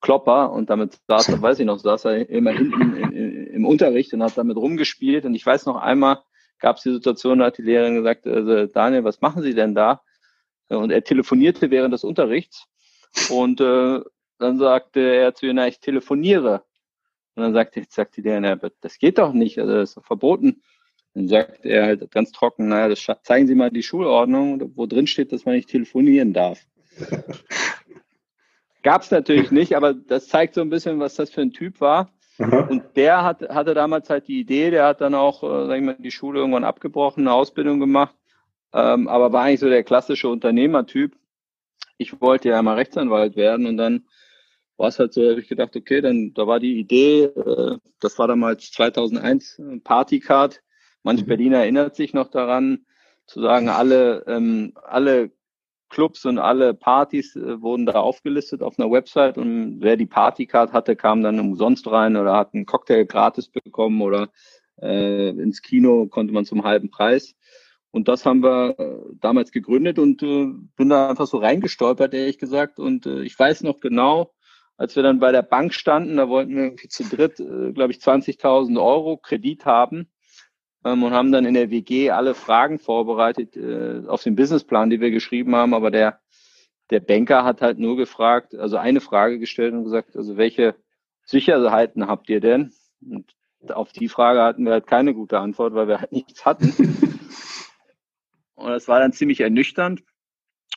[0.00, 4.12] Klopper und damit saß er, weiß ich noch, saß er immer hinten im, im Unterricht
[4.14, 5.24] und hat damit rumgespielt.
[5.24, 6.18] Und ich weiß noch einmal,
[6.58, 9.74] gab es die Situation, da hat die Lehrerin gesagt, also Daniel, was machen Sie denn
[9.74, 10.02] da?
[10.68, 12.66] Und er telefonierte während des Unterrichts
[13.30, 14.00] und äh,
[14.38, 16.64] dann sagte er zu ihr, na, ich telefoniere.
[17.34, 20.62] Und dann sagte, sagte der, na, das geht doch nicht, also das ist doch verboten.
[21.14, 25.06] Dann sagt er halt ganz trocken, naja, das zeigen Sie mal die Schulordnung, wo drin
[25.06, 26.66] steht, dass man nicht telefonieren darf.
[28.82, 31.80] Gab es natürlich nicht, aber das zeigt so ein bisschen, was das für ein Typ
[31.80, 32.12] war.
[32.38, 35.84] Und der hat, hatte damals halt die Idee, der hat dann auch, äh, sag ich
[35.84, 38.14] mal, die Schule irgendwann abgebrochen, eine Ausbildung gemacht
[38.76, 41.16] ähm, aber war eigentlich so der klassische Unternehmertyp.
[41.96, 44.04] Ich wollte ja mal Rechtsanwalt werden und dann
[44.76, 48.18] war es halt so, habe ich gedacht, okay, dann da war die Idee, äh, das
[48.18, 50.62] war damals 2001 Partycard.
[51.02, 51.26] Manch mhm.
[51.26, 52.84] Berliner erinnert sich noch daran,
[53.26, 55.30] zu sagen, alle ähm, alle
[55.88, 60.72] Clubs und alle Partys äh, wurden da aufgelistet auf einer Website und wer die Partycard
[60.72, 64.28] hatte, kam dann umsonst rein oder hat einen Cocktail gratis bekommen oder
[64.80, 67.34] äh, ins Kino konnte man zum halben Preis.
[67.90, 72.38] Und das haben wir äh, damals gegründet und äh, bin da einfach so reingestolpert, ehrlich
[72.38, 72.78] gesagt.
[72.78, 74.34] Und äh, ich weiß noch genau,
[74.76, 77.92] als wir dann bei der Bank standen, da wollten wir irgendwie zu dritt, äh, glaube
[77.92, 80.10] ich, 20.000 Euro Kredit haben
[80.86, 85.00] ähm, und haben dann in der WG alle Fragen vorbereitet äh, auf den Businessplan, die
[85.00, 85.74] wir geschrieben haben.
[85.74, 86.20] Aber der,
[86.90, 90.76] der Banker hat halt nur gefragt, also eine Frage gestellt und gesagt, also welche
[91.24, 92.72] Sicherheiten habt ihr denn?
[93.04, 93.34] Und
[93.68, 96.72] auf die Frage hatten wir halt keine gute Antwort, weil wir halt nichts hatten.
[98.54, 100.04] und das war dann ziemlich ernüchternd.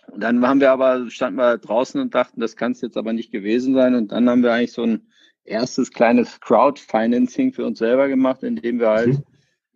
[0.08, 3.14] Und dann haben wir aber, standen wir draußen und dachten, das kann es jetzt aber
[3.14, 3.94] nicht gewesen sein.
[3.94, 5.08] Und dann haben wir eigentlich so ein
[5.44, 9.24] erstes kleines Crowdfinancing für uns selber gemacht, indem wir halt mhm.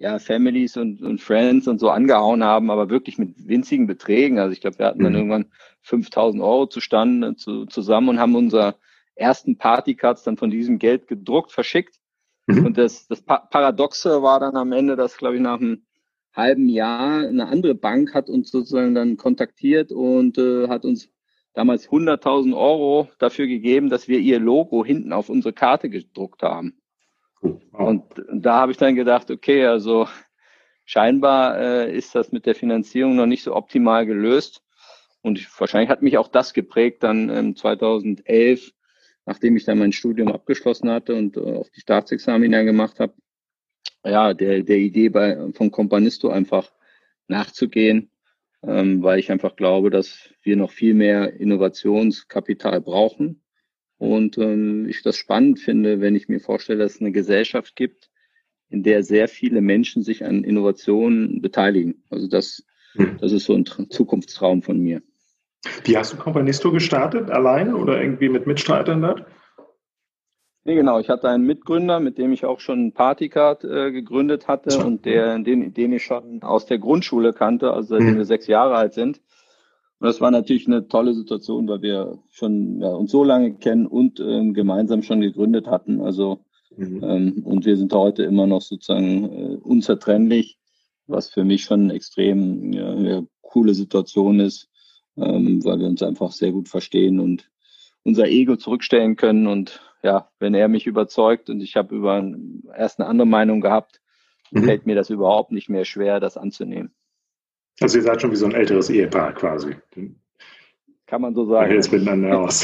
[0.04, 4.38] Ja Families und, und Friends und so angehauen haben, aber wirklich mit winzigen Beträgen.
[4.38, 5.06] Also ich glaube, wir hatten mhm.
[5.06, 5.46] dann irgendwann
[5.82, 8.76] 5000 Euro zustande zu, zusammen und haben unser
[9.16, 11.96] ersten Partycards dann von diesem Geld gedruckt, verschickt.
[12.48, 12.66] Mhm.
[12.66, 15.86] Und das, das Paradoxe war dann am Ende, dass, glaube ich, nach einem
[16.34, 21.10] halben Jahr eine andere Bank hat uns sozusagen dann kontaktiert und äh, hat uns
[21.54, 26.74] damals 100.000 Euro dafür gegeben, dass wir ihr Logo hinten auf unsere Karte gedruckt haben.
[27.72, 30.08] Und da habe ich dann gedacht, okay, also
[30.86, 34.64] scheinbar äh, ist das mit der Finanzierung noch nicht so optimal gelöst.
[35.22, 38.74] Und ich, wahrscheinlich hat mich auch das geprägt, dann ähm, 2011,
[39.26, 43.14] nachdem ich dann mein Studium abgeschlossen hatte und äh, auf die Staatsexamina gemacht habe,
[44.06, 46.72] ja, der, der Idee bei, von Companisto einfach
[47.28, 48.12] nachzugehen,
[48.62, 53.43] ähm, weil ich einfach glaube, dass wir noch viel mehr Innovationskapital brauchen.
[54.04, 58.10] Und ähm, ich das spannend finde, wenn ich mir vorstelle, dass es eine Gesellschaft gibt,
[58.70, 62.04] in der sehr viele Menschen sich an Innovationen beteiligen.
[62.10, 63.16] Also das, hm.
[63.22, 65.02] das ist so ein Zukunftstraum von mir.
[65.86, 67.32] Wie hast du Companisto gestartet?
[67.32, 69.26] Alleine oder irgendwie mit Mitstreitern dort?
[70.66, 71.00] Nee, genau.
[71.00, 75.40] Ich hatte einen Mitgründer, mit dem ich auch schon Partycard äh, gegründet hatte und der,
[75.40, 78.18] den, den ich schon aus der Grundschule kannte, also seitdem mhm.
[78.18, 79.22] wir sechs Jahre alt sind.
[80.04, 83.88] Und das war natürlich eine tolle Situation, weil wir schon ja, uns so lange kennen
[83.88, 86.02] und ähm, gemeinsam schon gegründet hatten.
[86.02, 86.40] Also
[86.76, 87.02] mhm.
[87.02, 90.60] ähm, und wir sind heute immer noch sozusagen äh, unzertrennlich,
[91.08, 94.70] was für mich schon eine extrem ja, ja, coole Situation ist,
[95.16, 97.50] ähm, weil wir uns einfach sehr gut verstehen und
[98.04, 102.30] unser Ego zurückstellen können und ja, wenn er mich überzeugt und ich habe über
[102.76, 104.02] erst eine andere Meinung gehabt,
[104.52, 104.66] mhm.
[104.66, 106.94] fällt mir das überhaupt nicht mehr schwer, das anzunehmen.
[107.82, 109.76] Also ihr seid schon wie so ein älteres Ehepaar quasi.
[111.08, 111.74] Kann man so sagen.
[111.74, 112.64] Jetzt miteinander aus.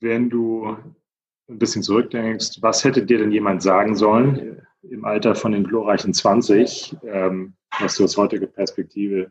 [0.00, 0.76] Wenn du
[1.48, 6.12] ein bisschen zurückdenkst, was hätte dir denn jemand sagen sollen im Alter von den glorreichen
[6.12, 9.30] 20, ähm, was du aus heutiger Perspektive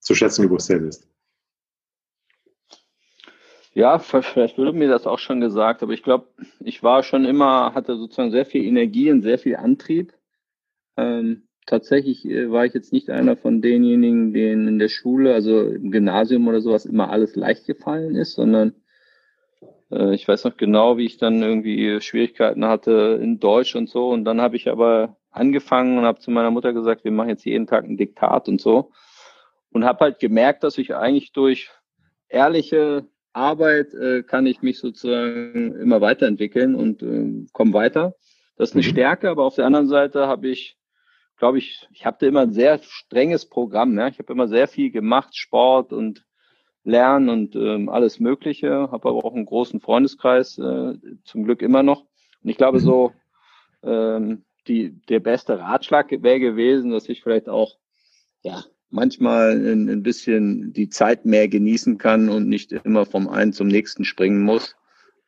[0.00, 1.08] zu schätzen gewusst hättest?
[3.78, 6.26] Ja, vielleicht wurde mir das auch schon gesagt, aber ich glaube,
[6.58, 10.14] ich war schon immer, hatte sozusagen sehr viel Energie und sehr viel Antrieb.
[10.96, 15.60] Ähm, tatsächlich äh, war ich jetzt nicht einer von denjenigen, denen in der Schule, also
[15.60, 18.74] im Gymnasium oder sowas, immer alles leicht gefallen ist, sondern
[19.92, 24.08] äh, ich weiß noch genau, wie ich dann irgendwie Schwierigkeiten hatte in Deutsch und so.
[24.08, 27.44] Und dann habe ich aber angefangen und habe zu meiner Mutter gesagt, wir machen jetzt
[27.44, 28.90] jeden Tag ein Diktat und so.
[29.70, 31.70] Und habe halt gemerkt, dass ich eigentlich durch
[32.28, 38.14] ehrliche Arbeit äh, kann ich mich sozusagen immer weiterentwickeln und äh, komme weiter.
[38.56, 38.90] Das ist eine mhm.
[38.90, 40.76] Stärke, aber auf der anderen Seite habe ich,
[41.36, 43.96] glaube ich, ich hatte immer ein sehr strenges Programm.
[43.96, 44.08] Ja?
[44.08, 46.24] Ich habe immer sehr viel gemacht, Sport und
[46.84, 48.90] Lernen und ähm, alles Mögliche.
[48.90, 52.00] Habe aber auch einen großen Freundeskreis, äh, zum Glück immer noch.
[52.42, 52.82] Und ich glaube, mhm.
[52.82, 53.12] so
[53.82, 57.76] ähm, die, der beste Ratschlag wäre gewesen, dass ich vielleicht auch
[58.42, 63.52] ja, manchmal ein, ein bisschen die Zeit mehr genießen kann und nicht immer vom einen
[63.52, 64.76] zum nächsten springen muss.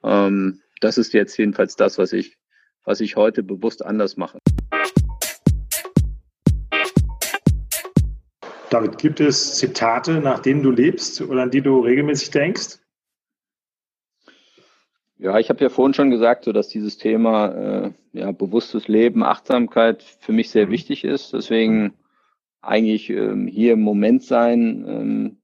[0.03, 2.39] Ähm, das ist jetzt jedenfalls das, was ich,
[2.85, 4.39] was ich heute bewusst anders mache.
[8.71, 12.79] David, gibt es Zitate, nach denen du lebst oder an die du regelmäßig denkst?
[15.19, 19.23] Ja, ich habe ja vorhin schon gesagt, so dass dieses Thema äh, ja, bewusstes Leben,
[19.23, 20.71] Achtsamkeit für mich sehr mhm.
[20.71, 21.35] wichtig ist.
[21.35, 21.93] Deswegen
[22.63, 25.37] eigentlich ähm, hier im Moment sein, ähm,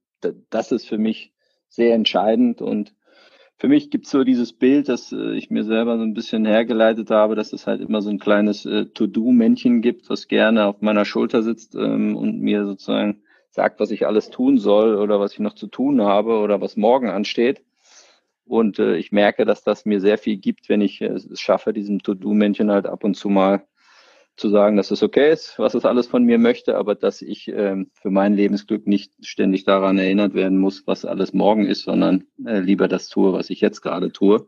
[0.51, 1.33] das ist für mich
[1.69, 2.61] sehr entscheidend.
[2.61, 2.95] Und
[3.59, 6.45] für mich gibt es so dieses Bild, dass äh, ich mir selber so ein bisschen
[6.45, 10.81] hergeleitet habe, dass es halt immer so ein kleines äh, To-Do-Männchen gibt, was gerne auf
[10.83, 15.33] meiner Schulter sitzt ähm, und mir sozusagen sagt, was ich alles tun soll oder was
[15.33, 17.63] ich noch zu tun habe oder was morgen ansteht.
[18.45, 21.73] Und äh, ich merke, dass das mir sehr viel gibt, wenn ich äh, es schaffe,
[21.73, 23.67] diesem To-Do-Männchen halt ab und zu mal
[24.37, 27.49] zu sagen, dass es okay ist, was es alles von mir möchte, aber dass ich
[27.49, 32.25] ähm, für mein Lebensglück nicht ständig daran erinnert werden muss, was alles morgen ist, sondern
[32.45, 34.47] äh, lieber das tue, was ich jetzt gerade tue.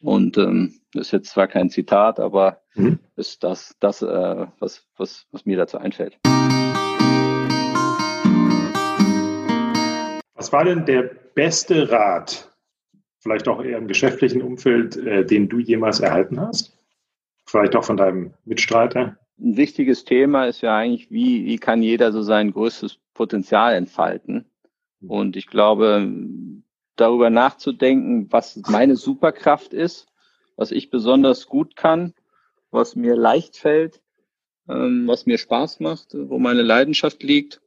[0.00, 3.00] Und ähm, das ist jetzt zwar kein Zitat, aber mhm.
[3.16, 6.16] ist das, das äh, was, was, was mir dazu einfällt.
[10.34, 12.48] Was war denn der beste Rat,
[13.18, 16.77] vielleicht auch eher im geschäftlichen Umfeld, äh, den du jemals erhalten hast?
[17.48, 19.16] Vielleicht auch von deinem Mitstreiter?
[19.40, 24.44] Ein wichtiges Thema ist ja eigentlich, wie, wie kann jeder so sein größtes Potenzial entfalten?
[25.00, 25.10] Mhm.
[25.10, 26.12] Und ich glaube,
[26.96, 30.08] darüber nachzudenken, was meine Superkraft ist,
[30.56, 32.12] was ich besonders gut kann,
[32.70, 34.02] was mir leicht fällt,
[34.68, 37.62] ähm, was mir Spaß macht, wo meine Leidenschaft liegt.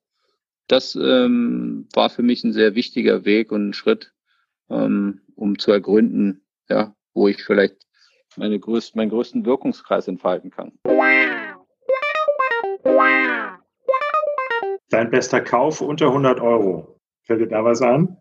[0.67, 4.13] Das ähm, war für mich ein sehr wichtiger Weg und ein Schritt,
[4.69, 7.87] ähm, um zu ergründen, ja, wo ich vielleicht
[8.37, 10.73] meine größten, meinen größten Wirkungskreis entfalten kann.
[14.89, 16.99] Dein bester Kauf unter 100 Euro.
[17.23, 18.17] Fällt dir da was an?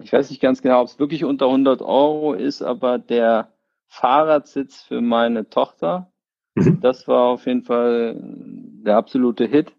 [0.00, 3.52] Ich weiß nicht ganz genau, ob es wirklich unter 100 Euro ist, aber der
[3.88, 6.12] Fahrradsitz für meine Tochter,
[6.54, 6.80] mhm.
[6.80, 9.72] das war auf jeden Fall der absolute Hit,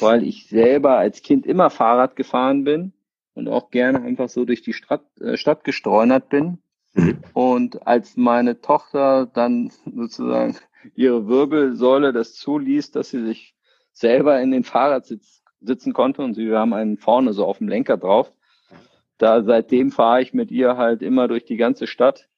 [0.00, 2.94] weil ich selber als Kind immer Fahrrad gefahren bin
[3.34, 6.58] und auch gerne einfach so durch die Stadt, äh, Stadt gestreunert bin.
[7.34, 10.56] Und als meine Tochter dann sozusagen
[10.94, 13.54] ihre Wirbelsäule das zuließ, dass sie sich
[13.92, 17.68] selber in den Fahrradsitz sitzen konnte und sie, wir haben einen vorne so auf dem
[17.68, 18.32] Lenker drauf.
[19.18, 22.28] Da seitdem fahre ich mit ihr halt immer durch die ganze Stadt.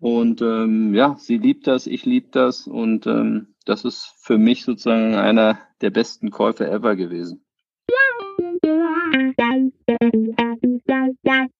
[0.00, 4.64] Und ähm, ja, sie liebt das, ich liebe das und ähm, das ist für mich
[4.64, 7.44] sozusagen einer der besten Käufe ever gewesen.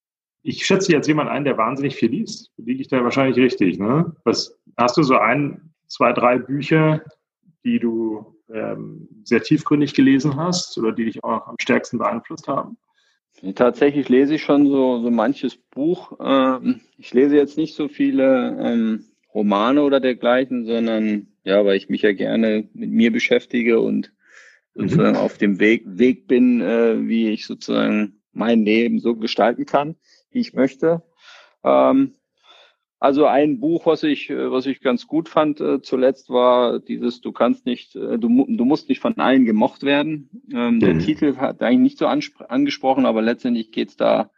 [0.49, 2.51] Ich schätze jetzt jemand ein, der wahnsinnig viel liest.
[2.57, 4.17] Liege ich da wahrscheinlich richtig, ne?
[4.25, 7.03] Was hast du so ein, zwei, drei Bücher,
[7.65, 12.79] die du ähm, sehr tiefgründig gelesen hast oder die dich auch am stärksten beeinflusst haben?
[13.57, 16.13] Tatsächlich lese ich schon so, so manches Buch.
[16.19, 21.91] Ähm, ich lese jetzt nicht so viele ähm, Romane oder dergleichen, sondern ja, weil ich
[21.91, 24.15] mich ja gerne mit mir beschäftige und
[24.75, 24.89] mhm.
[24.89, 29.97] sozusagen auf dem Weg, Weg bin, äh, wie ich sozusagen mein Leben so gestalten kann,
[30.31, 31.03] ich möchte.
[31.65, 32.15] Ähm,
[33.01, 37.31] also ein Buch, was ich, was ich ganz gut fand äh, zuletzt, war dieses Du
[37.31, 40.43] kannst nicht, äh, du, du musst nicht von allen gemocht werden.
[40.53, 40.81] Ähm, mhm.
[40.81, 44.31] Der Titel hat eigentlich nicht so angesprochen, aber letztendlich geht es da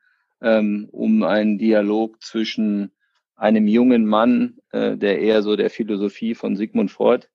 [0.42, 2.92] ähm, um einen Dialog zwischen
[3.35, 7.26] einem jungen Mann, äh, der eher so der Philosophie von Sigmund Freud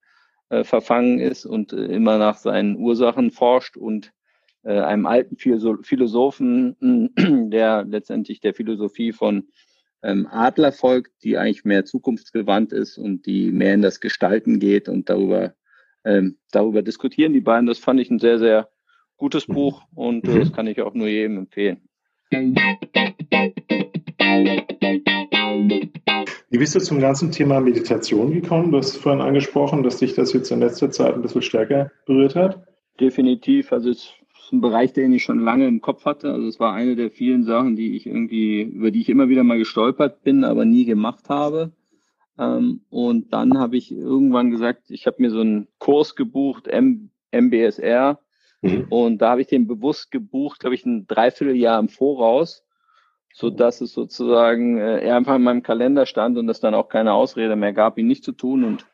[0.50, 4.14] äh, verfangen ist und äh, immer nach seinen Ursachen forscht und
[4.66, 6.76] äh, einem alten Philosophen,
[7.52, 9.48] der letztendlich der Philosophie von
[10.02, 14.90] ähm, Adler folgt, die eigentlich mehr zukunftsgewandt ist und die mehr in das Gestalten geht
[14.90, 15.54] und darüber,
[16.04, 17.34] ähm, darüber diskutieren.
[17.34, 18.70] Die beiden, das fand ich ein sehr, sehr
[19.18, 21.88] gutes Buch und äh, das kann ich auch nur jedem empfehlen.
[26.50, 28.72] Wie bist du zum ganzen Thema Meditation gekommen?
[28.72, 32.36] Du hast vorhin angesprochen, dass dich das jetzt in letzter Zeit ein bisschen stärker berührt
[32.36, 32.66] hat.
[33.00, 33.72] Definitiv.
[33.72, 34.14] Also es
[34.46, 36.32] ist ein Bereich, den ich schon lange im Kopf hatte.
[36.32, 39.44] Also es war eine der vielen Sachen, die ich irgendwie, über die ich immer wieder
[39.44, 41.72] mal gestolpert bin, aber nie gemacht habe.
[42.38, 47.10] Ähm, und dann habe ich irgendwann gesagt, ich habe mir so einen Kurs gebucht, M
[47.32, 48.20] MBSR.
[48.62, 48.86] Mhm.
[48.90, 52.64] Und da habe ich den bewusst gebucht, glaube ich, ein Dreivierteljahr im Voraus,
[53.34, 57.14] so dass es sozusagen äh, einfach in meinem Kalender stand und es dann auch keine
[57.14, 58.64] Ausrede mehr gab, ihn nicht zu tun.
[58.64, 58.86] Und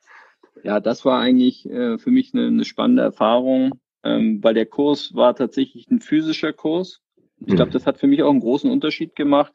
[0.63, 5.13] ja, das war eigentlich äh, für mich eine, eine spannende Erfahrung ähm, weil der Kurs
[5.13, 7.01] war tatsächlich ein physischer Kurs.
[7.39, 7.73] Ich glaube, mhm.
[7.73, 9.53] das hat für mich auch einen großen Unterschied gemacht.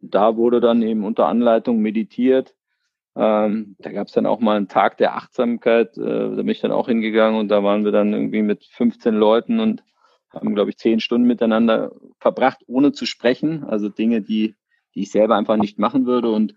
[0.00, 2.54] Da wurde dann eben unter Anleitung meditiert.
[3.16, 5.98] Ähm, da gab es dann auch mal einen Tag der Achtsamkeit.
[5.98, 9.14] Äh, da bin ich dann auch hingegangen und da waren wir dann irgendwie mit 15
[9.14, 9.82] Leuten und
[10.30, 13.64] haben, glaube ich, zehn Stunden miteinander verbracht, ohne zu sprechen.
[13.64, 14.54] Also Dinge, die,
[14.94, 16.30] die ich selber einfach nicht machen würde.
[16.30, 16.54] Und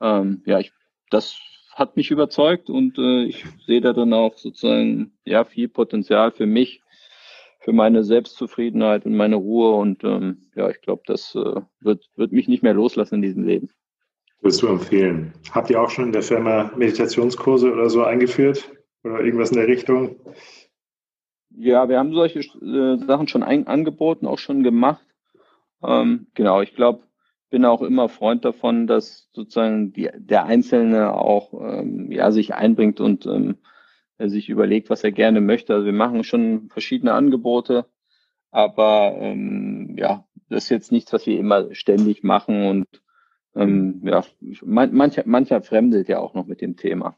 [0.00, 0.72] ähm, ja, ich,
[1.08, 1.38] das
[1.74, 6.46] hat mich überzeugt und äh, ich sehe da dann auch sozusagen ja viel Potenzial für
[6.46, 6.82] mich,
[7.60, 12.32] für meine Selbstzufriedenheit und meine Ruhe und ähm, ja, ich glaube, das äh, wird, wird
[12.32, 13.70] mich nicht mehr loslassen in diesem Leben.
[14.40, 15.32] Würdest du empfehlen?
[15.52, 18.70] Habt ihr auch schon in der Firma Meditationskurse oder so eingeführt
[19.02, 20.16] oder irgendwas in der Richtung?
[21.56, 25.04] Ja, wir haben solche äh, Sachen schon ein, angeboten, auch schon gemacht.
[25.82, 27.04] Ähm, genau, ich glaube,
[27.50, 33.00] bin auch immer Freund davon, dass sozusagen die, der Einzelne auch ähm, ja, sich einbringt
[33.00, 33.56] und ähm,
[34.18, 35.74] sich überlegt, was er gerne möchte.
[35.74, 37.86] Also wir machen schon verschiedene Angebote,
[38.50, 42.86] aber ähm, ja, das ist jetzt nichts, was wir immer ständig machen und
[43.56, 44.24] ähm, ja,
[44.64, 47.16] man, mancher, mancher fremdelt ja auch noch mit dem Thema.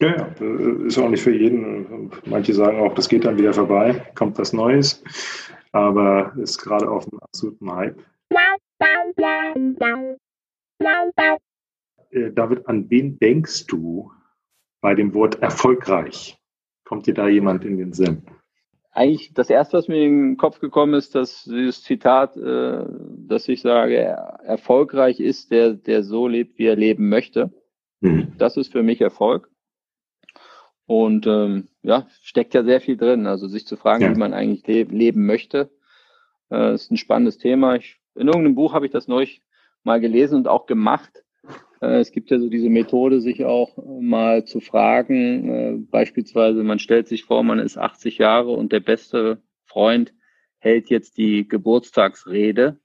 [0.00, 0.46] Ja, ja,
[0.86, 2.10] ist auch nicht für jeden.
[2.24, 5.04] Manche sagen auch, das geht dann wieder vorbei, kommt was Neues,
[5.70, 8.02] aber ist gerade auf einem absoluten Hype.
[12.10, 14.10] Äh, David, an wen denkst du
[14.80, 16.38] bei dem Wort erfolgreich?
[16.84, 18.22] Kommt dir da jemand in den Sinn?
[18.90, 22.84] Eigentlich das erste, was mir in den Kopf gekommen ist, dass dieses Zitat, äh,
[23.26, 27.50] dass ich sage, erfolgreich ist der, der so lebt, wie er leben möchte.
[28.00, 28.34] Mhm.
[28.36, 29.48] Das ist für mich Erfolg.
[30.86, 33.26] Und ähm, ja, steckt ja sehr viel drin.
[33.26, 34.14] Also sich zu fragen, ja.
[34.14, 35.70] wie man eigentlich le leben möchte,
[36.50, 37.76] äh, ist ein spannendes Thema.
[37.76, 39.42] Ich, in irgendeinem Buch habe ich das neulich
[39.84, 41.24] mal gelesen und auch gemacht.
[41.80, 46.78] Äh, es gibt ja so diese Methode, sich auch mal zu fragen, äh, beispielsweise man
[46.78, 50.12] stellt sich vor, man ist 80 Jahre und der beste Freund
[50.58, 52.78] hält jetzt die Geburtstagsrede.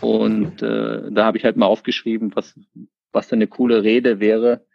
[0.00, 2.58] Und äh, da habe ich halt mal aufgeschrieben, was,
[3.12, 4.66] was denn eine coole Rede wäre,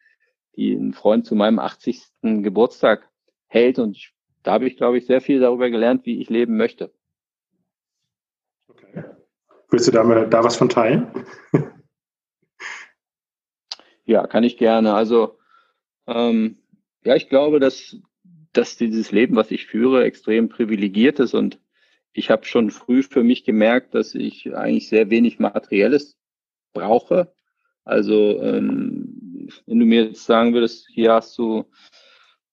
[0.56, 2.02] die ein Freund zu meinem 80.
[2.22, 3.10] Geburtstag
[3.48, 3.80] hält.
[3.80, 4.14] Und ich,
[4.44, 6.94] da habe ich, glaube ich, sehr viel darüber gelernt, wie ich leben möchte.
[9.72, 11.08] Willst du da, mal, da was von teilen?
[14.04, 14.94] Ja, kann ich gerne.
[14.94, 15.38] Also
[16.06, 16.58] ähm,
[17.06, 17.96] ja, ich glaube, dass,
[18.52, 21.60] dass dieses Leben, was ich führe, extrem privilegiert ist und
[22.12, 26.18] ich habe schon früh für mich gemerkt, dass ich eigentlich sehr wenig Materielles
[26.74, 27.34] brauche.
[27.86, 31.66] Also ähm, wenn du mir jetzt sagen würdest, hier hast du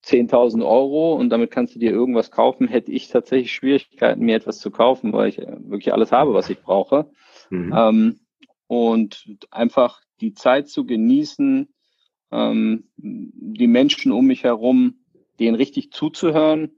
[0.09, 4.59] 10.000 Euro und damit kannst du dir irgendwas kaufen, hätte ich tatsächlich Schwierigkeiten, mir etwas
[4.59, 7.11] zu kaufen, weil ich wirklich alles habe, was ich brauche.
[7.51, 7.75] Mhm.
[7.77, 8.21] Ähm,
[8.67, 11.69] und einfach die Zeit zu genießen,
[12.31, 15.01] ähm, die Menschen um mich herum,
[15.39, 16.73] denen richtig zuzuhören,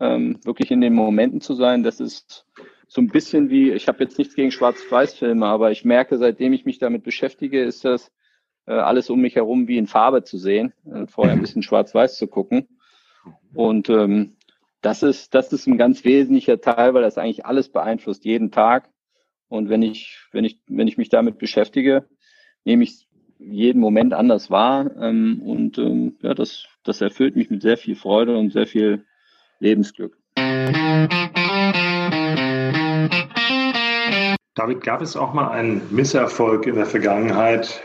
[0.00, 2.46] ähm, wirklich in den Momenten zu sein, das ist
[2.86, 6.64] so ein bisschen wie, ich habe jetzt nichts gegen Schwarz-Weiß-Filme, aber ich merke, seitdem ich
[6.64, 8.23] mich damit beschäftige, ist das äh,
[8.72, 12.26] alles um mich herum wie in Farbe zu sehen, äh, vorher ein bisschen Schwarz-Weiß zu
[12.26, 12.68] gucken.
[13.54, 14.36] Und ähm,
[14.80, 18.90] das ist, das ist ein ganz wesentlicher Teil, weil das eigentlich alles beeinflusst, jeden Tag.
[19.48, 22.08] Und wenn ich, wenn ich, wenn ich mich damit beschäftige,
[22.64, 23.06] nehme ich
[23.38, 24.90] jeden Moment anders wahr.
[24.98, 29.04] Ähm, und ähm, ja, das, das erfüllt mich mit sehr viel Freude und sehr viel
[29.60, 30.18] Lebensglück.
[34.54, 37.82] David, gab es auch mal einen Misserfolg in der Vergangenheit,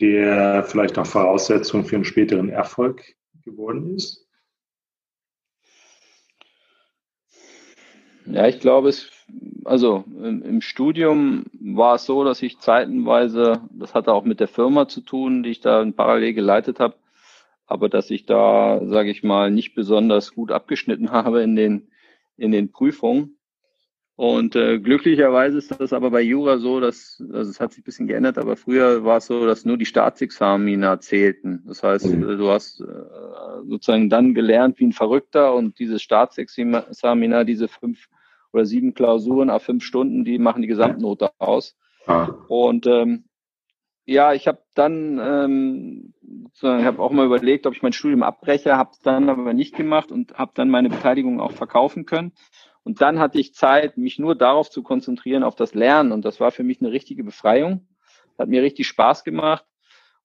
[0.00, 3.14] der vielleicht auch Voraussetzung für einen späteren Erfolg
[3.44, 4.26] geworden ist?
[8.26, 9.10] Ja, ich glaube, es
[9.64, 14.88] also im, Studium war es so, dass ich zeitenweise, das hatte auch mit der Firma
[14.88, 16.96] zu tun, die ich da parallel geleitet habe,
[17.66, 21.88] aber dass ich da, sage ich mal, nicht besonders gut abgeschnitten habe in den,
[22.36, 23.38] in den Prüfungen.
[24.16, 27.84] Und äh, glücklicherweise ist das aber bei Jura so, dass, also es hat sich ein
[27.84, 31.64] bisschen geändert, aber früher war es so, dass nur die Staatsexamina zählten.
[31.66, 32.38] Das heißt, mhm.
[32.38, 32.84] du hast äh,
[33.66, 38.06] sozusagen dann gelernt wie ein Verrückter und dieses Staatsexamina, diese fünf
[38.52, 41.76] oder sieben Klausuren auf fünf Stunden, die machen die Gesamtnote aus.
[42.06, 42.28] Ah.
[42.46, 43.24] Und ähm,
[44.06, 46.14] ja, ich habe dann, ähm,
[46.52, 49.74] ich habe auch mal überlegt, ob ich mein Studium abbreche, habe es dann aber nicht
[49.74, 52.32] gemacht und habe dann meine Beteiligung auch verkaufen können.
[52.84, 56.12] Und dann hatte ich Zeit, mich nur darauf zu konzentrieren, auf das Lernen.
[56.12, 57.88] Und das war für mich eine richtige Befreiung.
[58.38, 59.64] Hat mir richtig Spaß gemacht.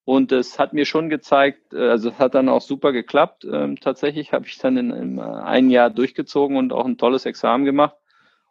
[0.04, 3.46] Und es hat mir schon gezeigt, äh, also es hat dann auch super geklappt.
[3.46, 7.64] Ähm, tatsächlich habe ich dann in, in ein Jahr durchgezogen und auch ein tolles Examen
[7.64, 7.96] gemacht.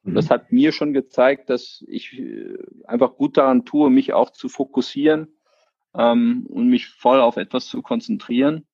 [0.04, 0.30] Und das mhm.
[0.30, 2.56] hat mir schon gezeigt, dass ich äh,
[2.86, 5.36] einfach gut daran tue, mich auch zu fokussieren
[5.94, 8.66] ähm, und mich voll auf etwas zu konzentrieren.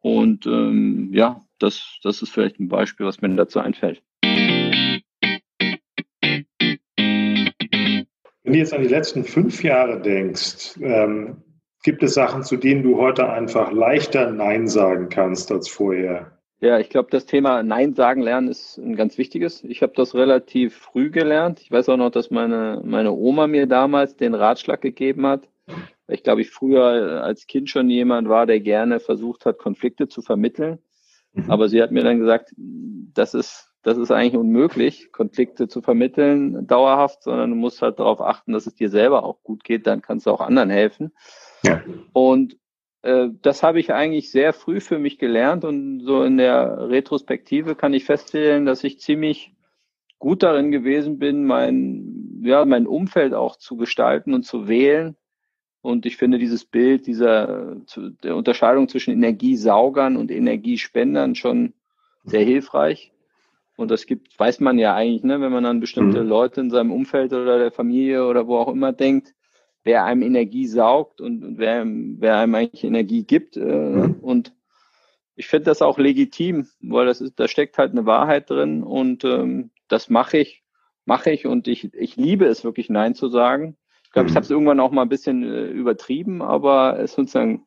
[0.00, 4.02] Und ähm, ja, das, das ist vielleicht ein Beispiel, was mir dazu einfällt.
[8.54, 11.42] Du jetzt an die letzten fünf Jahre denkst, ähm,
[11.82, 16.38] gibt es Sachen, zu denen du heute einfach leichter Nein sagen kannst als vorher?
[16.60, 19.62] Ja, ich glaube, das Thema Nein sagen lernen ist ein ganz wichtiges.
[19.64, 21.60] Ich habe das relativ früh gelernt.
[21.60, 25.48] Ich weiß auch noch, dass meine, meine Oma mir damals den Ratschlag gegeben hat.
[26.08, 30.22] Ich glaube, ich früher als Kind schon jemand war, der gerne versucht hat, Konflikte zu
[30.22, 30.78] vermitteln.
[31.32, 31.50] Mhm.
[31.50, 36.66] Aber sie hat mir dann gesagt, das ist, das ist eigentlich unmöglich, Konflikte zu vermitteln
[36.66, 40.02] dauerhaft, sondern du musst halt darauf achten, dass es dir selber auch gut geht, dann
[40.02, 41.12] kannst du auch anderen helfen.
[41.62, 41.82] Ja.
[42.12, 42.56] Und
[43.02, 47.74] äh, das habe ich eigentlich sehr früh für mich gelernt und so in der Retrospektive
[47.74, 49.54] kann ich feststellen, dass ich ziemlich
[50.18, 55.16] gut darin gewesen bin, mein, ja, mein Umfeld auch zu gestalten und zu wählen.
[55.82, 57.76] Und ich finde dieses Bild dieser
[58.22, 61.74] der Unterscheidung zwischen Energiesaugern und Energiespendern schon
[62.24, 63.13] sehr hilfreich.
[63.76, 66.28] Und das gibt, weiß man ja eigentlich, ne, wenn man an bestimmte mhm.
[66.28, 69.34] Leute in seinem Umfeld oder der Familie oder wo auch immer denkt,
[69.82, 73.56] wer einem Energie saugt und, und wer, wer einem eigentlich Energie gibt.
[73.56, 74.16] Äh, mhm.
[74.20, 74.52] Und
[75.36, 79.24] ich finde das auch legitim, weil das ist, da steckt halt eine Wahrheit drin und
[79.24, 80.62] ähm, das mache ich,
[81.04, 83.76] mache ich und ich, ich liebe es wirklich Nein zu sagen.
[84.12, 87.66] glaube, ich habe es irgendwann auch mal ein bisschen äh, übertrieben, aber es sozusagen,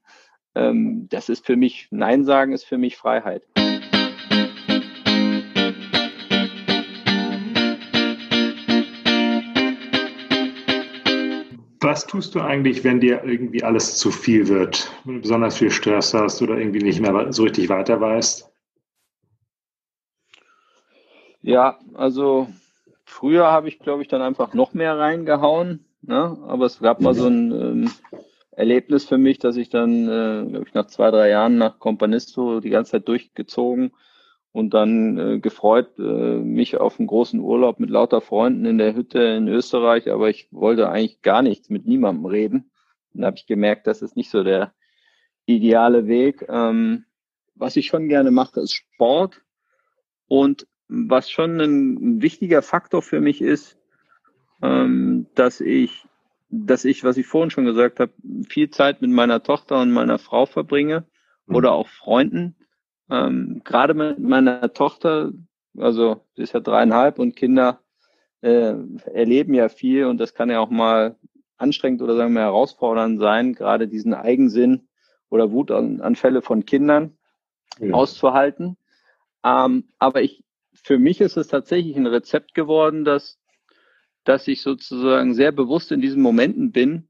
[0.55, 3.45] ähm, das ist für mich, Nein sagen ist für mich Freiheit.
[11.79, 15.69] Was tust du eigentlich, wenn dir irgendwie alles zu viel wird, wenn du besonders viel
[15.69, 18.51] Stress hast oder irgendwie nicht mehr so richtig weiter weißt?
[21.41, 22.47] Ja, also
[23.05, 25.85] früher habe ich, glaube ich, dann einfach noch mehr reingehauen.
[26.01, 26.37] Ne?
[26.47, 27.91] Aber es gab mal so ein ähm,
[28.51, 32.59] Erlebnis für mich, dass ich dann, äh, glaube ich, nach zwei, drei Jahren nach Companisto
[32.59, 33.91] die ganze Zeit durchgezogen
[34.57, 38.95] und dann äh, gefreut, äh, mich auf einen großen Urlaub mit lauter Freunden in der
[38.95, 42.71] Hütte in Österreich, aber ich wollte eigentlich gar nichts mit niemandem reden.
[43.13, 44.73] Dann habe ich gemerkt, das ist nicht so der
[45.45, 46.43] ideale Weg.
[46.49, 47.05] Ähm,
[47.53, 49.43] was ich schon gerne mache, ist Sport.
[50.27, 53.77] Und was schon ein wichtiger Faktor für mich ist,
[54.63, 56.07] ähm, dass ich,
[56.49, 58.11] dass ich, was ich vorhin schon gesagt habe,
[58.49, 61.05] viel Zeit mit meiner Tochter und meiner Frau verbringe
[61.45, 61.55] mhm.
[61.55, 62.55] oder auch Freunden
[63.09, 65.31] ähm, Gerade mit meiner Tochter,
[65.77, 67.81] also sie ist ja dreieinhalb und Kinder
[68.41, 68.73] äh,
[69.13, 71.15] erleben ja viel und das kann ja auch mal
[71.57, 74.87] anstrengend oder sagen wir herausfordernd sein, gerade diesen Eigensinn
[75.29, 77.17] oder Wutanfälle von Kindern
[77.79, 77.93] ja.
[77.93, 78.77] auszuhalten.
[79.43, 80.43] Ähm, aber ich,
[80.73, 83.39] für mich ist es tatsächlich ein Rezept geworden, dass,
[84.23, 87.09] dass ich sozusagen sehr bewusst in diesen Momenten bin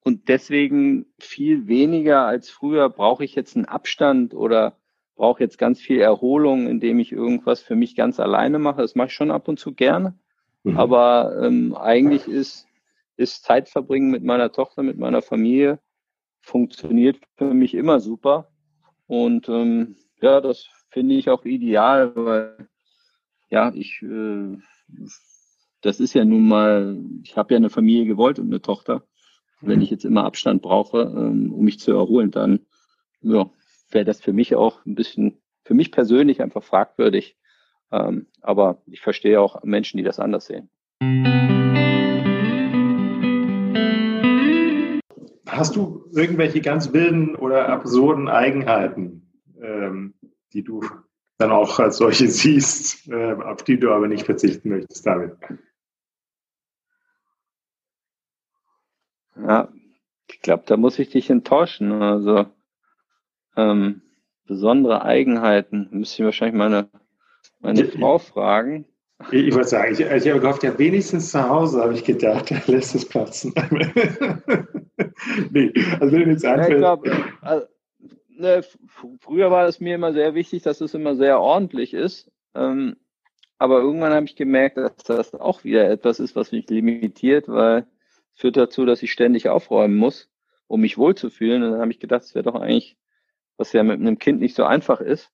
[0.00, 4.76] und deswegen viel weniger als früher brauche ich jetzt einen Abstand oder
[5.14, 8.82] brauche jetzt ganz viel Erholung, indem ich irgendwas für mich ganz alleine mache.
[8.82, 10.18] Das mache ich schon ab und zu gerne.
[10.64, 10.76] Mhm.
[10.76, 12.66] Aber ähm, eigentlich ist,
[13.16, 15.78] ist Zeit verbringen mit meiner Tochter, mit meiner Familie,
[16.40, 18.50] funktioniert für mich immer super.
[19.06, 22.68] Und ähm, ja, das finde ich auch ideal, weil
[23.50, 24.58] ja, ich, äh,
[25.80, 29.04] das ist ja nun mal, ich habe ja eine Familie gewollt und eine Tochter.
[29.60, 32.60] Wenn ich jetzt immer Abstand brauche, ähm, um mich zu erholen, dann
[33.22, 33.48] ja,
[33.90, 37.36] wäre das für mich auch ein bisschen, für mich persönlich einfach fragwürdig.
[37.92, 40.68] Ähm, aber ich verstehe auch Menschen, die das anders sehen.
[45.46, 49.32] Hast du irgendwelche ganz wilden oder absurden Eigenheiten,
[49.62, 50.14] ähm,
[50.52, 50.82] die du
[51.38, 55.32] dann auch als solche siehst, äh, auf die du aber nicht verzichten möchtest, David?
[59.36, 59.68] Ja,
[60.28, 61.92] ich glaube, da muss ich dich enttäuschen.
[62.02, 62.46] Also
[63.56, 64.02] ähm,
[64.46, 65.88] besondere Eigenheiten.
[65.90, 66.88] Müsste ich wahrscheinlich meine,
[67.60, 68.86] meine Frau fragen.
[69.30, 72.50] Ich, ich wollte sagen, ich, ich habe gehofft, ja, wenigstens zu Hause habe ich gedacht,
[72.50, 73.54] er lässt es platzen.
[75.50, 76.42] nee, also wenn jetzt.
[76.42, 77.66] Ja, ich glaube, also,
[78.28, 78.62] ne,
[79.20, 82.30] früher war es mir immer sehr wichtig, dass es immer sehr ordentlich ist.
[82.54, 82.96] Ähm,
[83.58, 87.86] aber irgendwann habe ich gemerkt, dass das auch wieder etwas ist, was mich limitiert, weil
[88.34, 90.28] es führt dazu, dass ich ständig aufräumen muss,
[90.66, 91.62] um mich wohlzufühlen.
[91.62, 92.96] Und dann habe ich gedacht, es wäre doch eigentlich
[93.56, 95.30] was ja mit einem Kind nicht so einfach ist.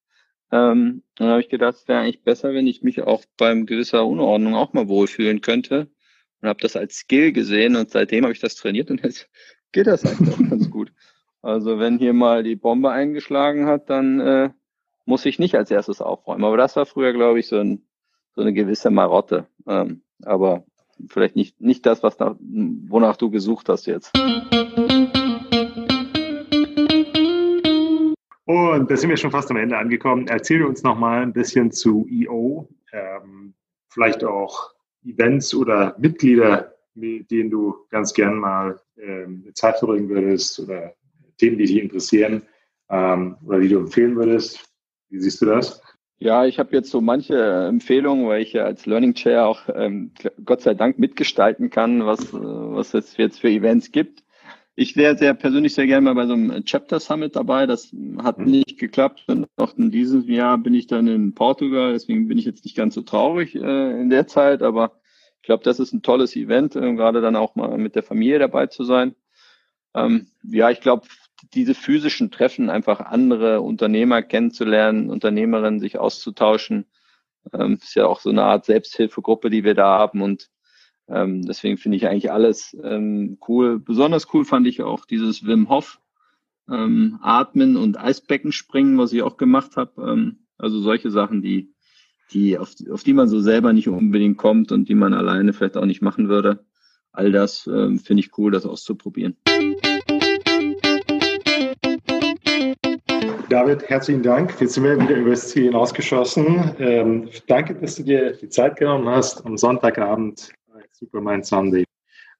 [0.52, 4.06] Ähm, dann habe ich gedacht, es wäre eigentlich besser, wenn ich mich auch beim gewisser
[4.06, 5.88] Unordnung auch mal wohlfühlen könnte.
[6.40, 9.28] Und habe das als Skill gesehen und seitdem habe ich das trainiert und jetzt
[9.72, 10.92] geht das eigentlich auch ganz gut.
[11.42, 14.50] Also wenn hier mal die Bombe eingeschlagen hat, dann äh,
[15.04, 16.44] muss ich nicht als erstes aufräumen.
[16.44, 17.82] Aber das war früher, glaube ich, so, ein,
[18.34, 19.46] so eine gewisse Marotte.
[19.66, 20.64] Ähm, aber
[21.08, 24.12] vielleicht nicht, nicht das, was nach, wonach du gesucht hast jetzt.
[28.51, 30.26] Und da sind wir schon fast am Ende angekommen.
[30.26, 33.55] Erzähl uns noch mal ein bisschen zu EO, ähm,
[33.90, 34.72] vielleicht auch
[35.05, 40.94] Events oder Mitglieder, mit denen du ganz gern mal ähm, Zeit verbringen würdest oder
[41.38, 42.42] Themen, die dich interessieren
[42.88, 44.68] ähm, oder die du empfehlen würdest.
[45.11, 45.80] Wie siehst du das?
[46.18, 50.11] Ja, ich habe jetzt so manche Empfehlungen, weil ich ja als Learning Chair auch ähm,
[50.44, 54.24] Gott sei Dank mitgestalten kann, was, was es jetzt für Events gibt.
[54.81, 57.66] Ich wäre sehr persönlich sehr gerne mal bei so einem Chapter Summit dabei.
[57.66, 58.47] Das hat mhm.
[58.47, 59.24] nicht geklappt.
[59.26, 61.93] Und auch in diesem Jahr bin ich dann in Portugal.
[61.93, 64.62] Deswegen bin ich jetzt nicht ganz so traurig äh, in der Zeit.
[64.62, 64.99] Aber
[65.37, 68.39] ich glaube, das ist ein tolles Event, äh, gerade dann auch mal mit der Familie
[68.39, 69.14] dabei zu sein.
[69.95, 71.07] Ähm, ja, ich glaube,
[71.53, 76.87] diese physischen Treffen, einfach andere Unternehmer kennenzulernen, Unternehmerinnen sich auszutauschen,
[77.53, 80.49] ähm, ist ja auch so eine Art Selbsthilfegruppe, die wir da haben und
[81.11, 83.78] ähm, deswegen finde ich eigentlich alles ähm, cool.
[83.80, 86.00] Besonders cool fand ich auch dieses Wim Hof
[86.70, 90.11] ähm, Atmen und Eisbecken springen, was ich auch gemacht habe.
[90.11, 91.72] Ähm, also solche Sachen, die,
[92.32, 95.76] die auf, auf die man so selber nicht unbedingt kommt und die man alleine vielleicht
[95.76, 96.64] auch nicht machen würde.
[97.12, 99.36] All das ähm, finde ich cool, das auszuprobieren.
[103.48, 104.54] David, herzlichen Dank.
[104.61, 106.76] Jetzt sind wir wieder über das Ziel hinausgeschossen.
[106.78, 110.52] Ähm, danke, dass du dir die Zeit genommen hast, am Sonntagabend
[111.01, 111.84] Superman Sunday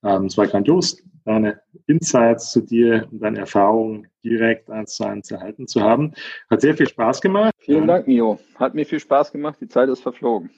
[0.03, 5.31] Ähm, es war grandios, deine Insights zu dir und deine Erfahrungen direkt eins zu eins
[5.31, 6.13] erhalten zu haben.
[6.49, 7.55] Hat sehr viel Spaß gemacht.
[7.59, 8.39] Vielen Dank, Mio.
[8.57, 9.59] Hat mir viel Spaß gemacht.
[9.61, 10.51] Die Zeit ist verflogen.